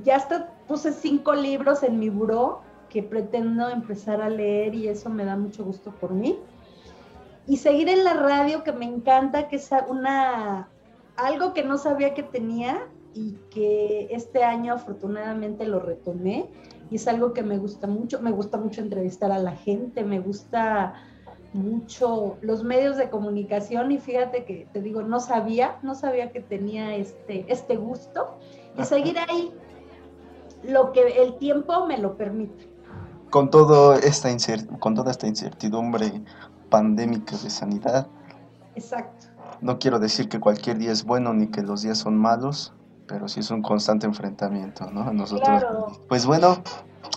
[0.04, 5.10] ya hasta puse cinco libros en mi buró que pretendo empezar a leer y eso
[5.10, 6.40] me da mucho gusto por mí
[7.48, 10.70] y seguir en la radio que me encanta, que es una
[11.16, 16.50] algo que no sabía que tenía y que este año afortunadamente lo retomé.
[16.92, 20.20] Y es algo que me gusta mucho, me gusta mucho entrevistar a la gente, me
[20.20, 20.94] gusta
[21.54, 23.92] mucho los medios de comunicación.
[23.92, 28.38] Y fíjate que te digo, no sabía, no sabía que tenía este, este gusto.
[28.78, 29.54] Y seguir ahí
[30.64, 32.70] lo que el tiempo me lo permite.
[33.30, 34.30] Con, todo esta
[34.80, 36.22] con toda esta incertidumbre
[36.70, 38.08] pandémica de sanidad.
[38.76, 39.28] Exacto.
[39.62, 42.74] No quiero decir que cualquier día es bueno ni que los días son malos,
[43.08, 45.12] pero sí es un constante enfrentamiento, ¿no?
[45.14, 45.64] Nosotros.
[46.08, 46.58] Pues bueno,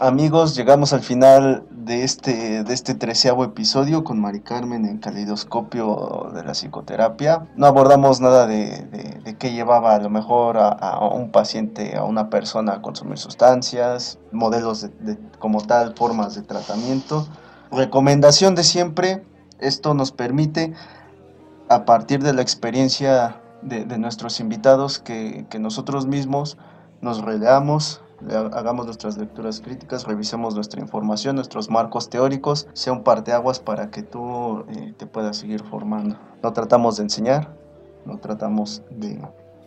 [0.01, 6.31] amigos, llegamos al final de este, de este treceavo episodio con Mari Carmen en Caleidoscopio
[6.35, 7.49] de la Psicoterapia.
[7.57, 8.83] No abordamos nada de,
[9.25, 14.19] de, qué llevaba a lo mejor a, un paciente, a una persona a consumir sustancias,
[14.33, 17.27] modelos de, como tal, formas de tratamiento.
[17.71, 19.25] Recomendación de siempre,
[19.61, 20.75] esto nos permite,
[21.69, 26.57] a partir de la experiencia de, nuestros invitados, que, nosotros mismos
[27.01, 28.03] nos releamos,
[28.53, 34.03] hagamos nuestras lecturas críticas, revisemos nuestra información, nuestros marcos teóricos, sea un parteaguas para que
[34.03, 36.17] tú eh, te puedas seguir formando.
[36.43, 37.55] No tratamos de enseñar,
[38.05, 39.21] no tratamos de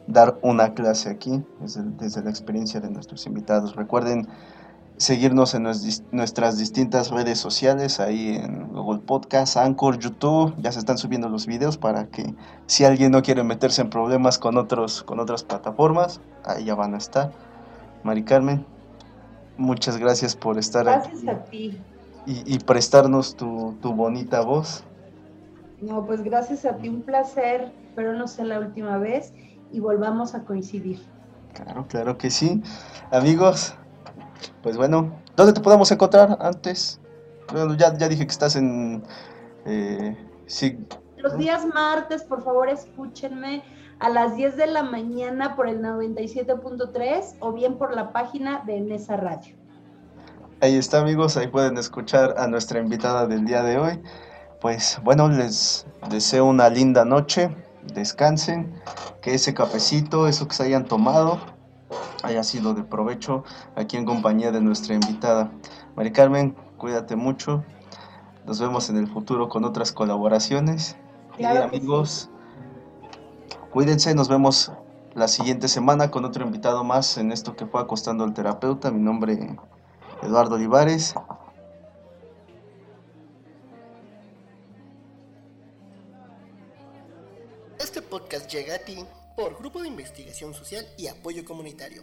[0.08, 3.76] dar una clase aquí desde, desde la experiencia de nuestros invitados.
[3.76, 4.28] Recuerden
[5.02, 5.64] seguirnos en
[6.12, 11.48] nuestras distintas redes sociales, ahí en Google Podcast, Anchor, YouTube, ya se están subiendo los
[11.48, 12.36] videos para que
[12.68, 16.94] si alguien no quiere meterse en problemas con, otros, con otras plataformas, ahí ya van
[16.94, 17.32] a estar.
[18.04, 18.64] Mari Carmen,
[19.58, 21.10] muchas gracias por estar aquí.
[21.10, 21.82] Gracias a ti.
[22.28, 24.84] Y, prestarnos tu, tu bonita voz.
[25.82, 29.34] No, pues gracias a ti, un placer, pero no sea la última vez
[29.72, 31.02] y volvamos a coincidir.
[31.56, 32.62] Claro, claro que sí.
[33.10, 33.76] Amigos,
[34.62, 37.00] pues bueno, ¿dónde te podemos encontrar antes?
[37.52, 39.04] Bueno, ya, ya dije que estás en...
[39.66, 40.78] Eh, sí.
[41.18, 43.64] Los días martes, por favor, escúchenme
[44.00, 48.82] a las 10 de la mañana por el 97.3 o bien por la página de
[48.82, 49.56] Nesa Radio.
[50.60, 54.02] Ahí está, amigos, ahí pueden escuchar a nuestra invitada del día de hoy.
[54.60, 57.56] Pues bueno, les deseo una linda noche,
[57.94, 58.74] descansen,
[59.22, 61.40] que ese cafecito, eso que se hayan tomado,
[62.24, 63.44] haya sido de provecho
[63.76, 65.52] aquí en compañía de nuestra invitada.
[65.96, 67.64] Mari Carmen, cuídate mucho.
[68.46, 70.98] Nos vemos en el futuro con otras colaboraciones.
[71.38, 72.30] y amigos,
[73.72, 74.72] cuídense, nos vemos
[75.14, 78.92] la siguiente semana con otro invitado más en esto que fue Acostando al Terapeuta.
[78.92, 79.40] Mi nombre es
[80.24, 81.16] Eduardo Olivares.
[87.78, 89.04] Este podcast llega a ti
[89.36, 92.00] por Grupo de Investigación Social y Apoyo Comunitario.